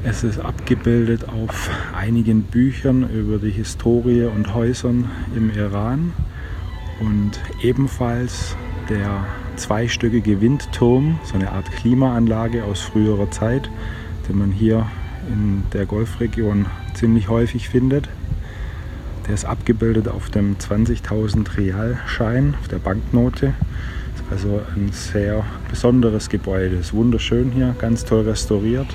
[0.04, 6.14] Es ist abgebildet auf einigen Büchern über die Historie und Häusern im Iran
[7.00, 7.32] und
[7.62, 8.56] ebenfalls
[8.89, 9.26] der
[9.56, 13.70] zweistöckige Windturm, so eine Art Klimaanlage aus früherer Zeit,
[14.30, 14.88] den man hier
[15.28, 18.08] in der Golfregion ziemlich häufig findet.
[19.28, 23.54] Der ist abgebildet auf dem 20.000 Realschein, auf der Banknote.
[24.32, 26.76] Also ein sehr besonderes Gebäude.
[26.78, 28.88] Ist wunderschön hier, ganz toll restauriert.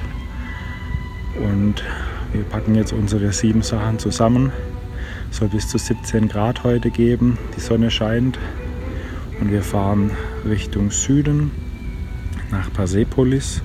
[1.37, 1.85] Und
[2.33, 4.53] wir packen jetzt unsere sieben Sachen zusammen.
[5.31, 7.39] Es soll bis zu 17 Grad heute geben.
[7.57, 8.39] Die Sonne scheint.
[9.41, 10.11] Und wir fahren
[10.45, 11.53] Richtung Süden
[12.51, 13.63] nach Persepolis.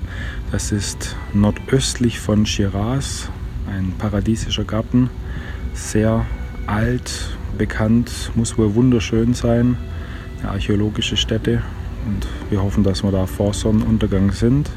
[0.51, 3.29] Das ist nordöstlich von Shiraz,
[3.67, 5.09] ein paradiesischer Garten.
[5.73, 6.25] Sehr
[6.67, 9.77] alt, bekannt, muss wohl wunderschön sein
[10.43, 11.61] archäologische Stätte
[12.05, 14.69] und wir hoffen, dass wir da vor Sonnenuntergang sind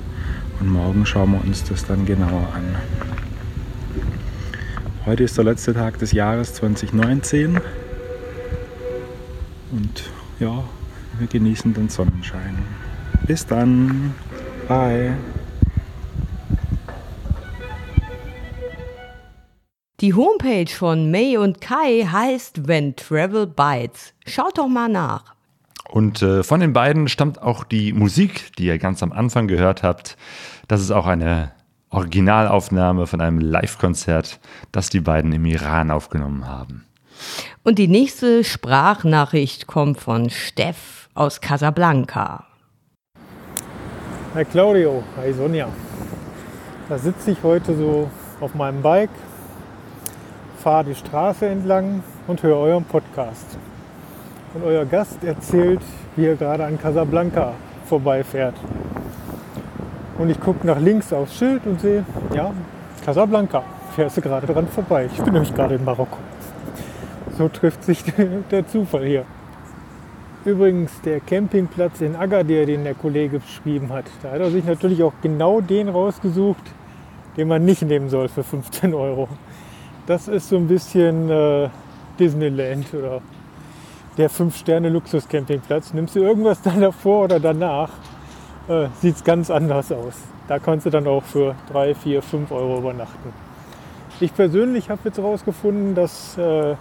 [0.60, 2.76] und morgen schauen wir uns das dann genauer an.
[5.06, 7.60] Heute ist der letzte Tag des Jahres 2019
[9.72, 10.04] und
[10.40, 10.64] ja,
[11.18, 12.58] wir genießen den Sonnenschein.
[13.26, 14.14] Bis dann.
[14.68, 15.16] Bye.
[20.00, 24.14] Die Homepage von May und Kai heißt When Travel Bites.
[24.26, 25.37] Schaut doch mal nach.
[25.90, 29.82] Und äh, von den beiden stammt auch die Musik, die ihr ganz am Anfang gehört
[29.82, 30.16] habt.
[30.68, 31.52] Das ist auch eine
[31.90, 34.38] Originalaufnahme von einem Live-Konzert,
[34.72, 36.84] das die beiden im Iran aufgenommen haben.
[37.64, 42.44] Und die nächste Sprachnachricht kommt von Steff aus Casablanca.
[44.34, 45.68] Hi Claudio, hi Sonja.
[46.88, 48.10] Da sitze ich heute so
[48.40, 49.10] auf meinem Bike,
[50.62, 53.58] fahre die Straße entlang und höre euren Podcast.
[54.54, 55.80] Und euer Gast erzählt,
[56.16, 57.52] wie er gerade an Casablanca
[57.86, 58.54] vorbeifährt.
[60.18, 62.52] Und ich gucke nach links aufs Schild und sehe, ja,
[63.04, 63.62] Casablanca,
[63.94, 65.08] fährst du gerade dran vorbei.
[65.12, 66.18] Ich bin nämlich gerade in Marokko.
[67.36, 68.02] So trifft sich
[68.50, 69.24] der Zufall hier.
[70.44, 75.02] Übrigens, der Campingplatz in Agadir, den der Kollege beschrieben hat, da hat er sich natürlich
[75.02, 76.62] auch genau den rausgesucht,
[77.36, 79.28] den man nicht nehmen soll für 15 Euro.
[80.06, 81.68] Das ist so ein bisschen äh,
[82.18, 83.20] Disneyland oder
[84.18, 85.94] der 5-Sterne-Luxus-Campingplatz.
[85.94, 87.90] Nimmst du irgendwas dann davor oder danach,
[88.68, 90.14] äh, sieht es ganz anders aus.
[90.48, 93.32] Da kannst du dann auch für 3, 4, 5 Euro übernachten.
[94.20, 96.74] Ich persönlich habe jetzt herausgefunden, dass äh,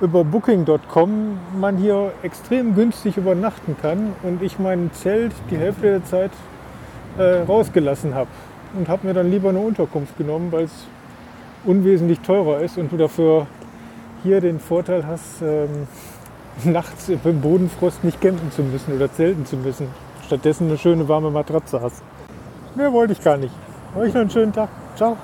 [0.00, 6.04] über Booking.com man hier extrem günstig übernachten kann und ich mein Zelt die Hälfte der
[6.04, 6.32] Zeit
[7.18, 8.30] äh, rausgelassen habe
[8.76, 10.86] und habe mir dann lieber eine Unterkunft genommen, weil es
[11.64, 13.46] unwesentlich teurer ist und du dafür
[14.24, 15.86] hier den Vorteil hast, ähm,
[16.64, 19.88] nachts im Bodenfrost nicht campen zu müssen oder zelten zu müssen.
[20.26, 22.02] Stattdessen eine schöne warme Matratze hast.
[22.74, 23.54] Mehr wollte ich gar nicht.
[23.96, 24.70] Euch noch einen schönen Tag.
[24.96, 25.16] Ciao.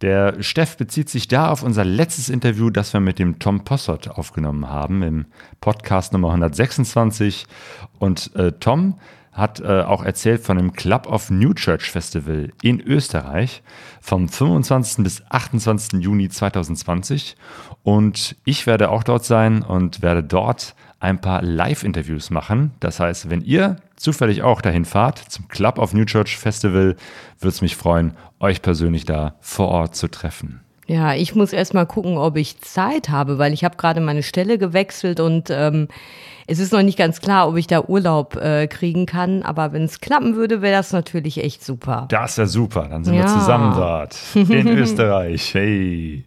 [0.00, 4.08] Der Steff bezieht sich da auf unser letztes Interview, das wir mit dem Tom Possott
[4.08, 5.26] aufgenommen haben im
[5.60, 7.46] Podcast Nummer 126.
[7.98, 8.98] Und äh, Tom
[9.32, 13.62] hat äh, auch erzählt von dem Club of New Church Festival in Österreich
[14.00, 15.04] vom 25.
[15.04, 16.00] bis 28.
[16.00, 17.36] Juni 2020.
[17.84, 22.72] Und ich werde auch dort sein und werde dort ein paar Live-Interviews machen.
[22.80, 26.96] Das heißt, wenn ihr zufällig auch dahin fahrt zum Club of New Church Festival,
[27.38, 30.60] würde es mich freuen, euch persönlich da vor Ort zu treffen.
[30.86, 34.22] Ja, ich muss erst mal gucken, ob ich Zeit habe, weil ich habe gerade meine
[34.22, 35.88] Stelle gewechselt und ähm,
[36.46, 39.42] es ist noch nicht ganz klar, ob ich da Urlaub äh, kriegen kann.
[39.42, 42.06] Aber wenn es klappen würde, wäre das natürlich echt super.
[42.10, 42.86] Das ist ja super.
[42.88, 43.22] Dann sind ja.
[43.22, 45.54] wir zusammen dort in Österreich.
[45.54, 46.24] Hey.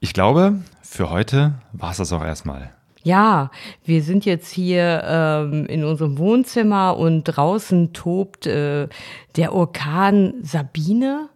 [0.00, 0.56] Ich glaube,
[0.96, 2.70] für heute war es das auch erstmal.
[3.02, 3.50] Ja,
[3.84, 8.88] wir sind jetzt hier ähm, in unserem Wohnzimmer und draußen tobt äh,
[9.36, 11.28] der Orkan Sabine.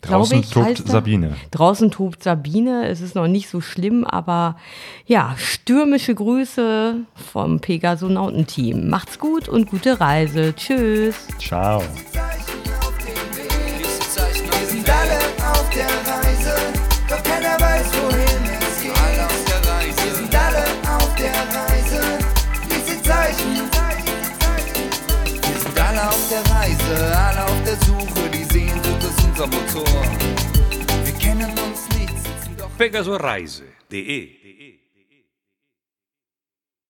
[0.00, 1.36] Draußen ich, tobt Sabine.
[1.50, 2.88] Draußen tobt Sabine.
[2.88, 4.56] Es ist noch nicht so schlimm, aber
[5.04, 7.00] ja, stürmische Grüße
[7.32, 8.88] vom Pegasonautenteam.
[8.88, 10.54] Macht's gut und gute Reise.
[10.56, 11.26] Tschüss.
[11.38, 11.82] Ciao.
[26.90, 30.02] Reise, alle auf der Suche, die Sehnsucht ist unser Motor.
[31.04, 32.70] Wir kennen uns nicht, sitzen doch.
[32.76, 34.39] Pegasoreise.de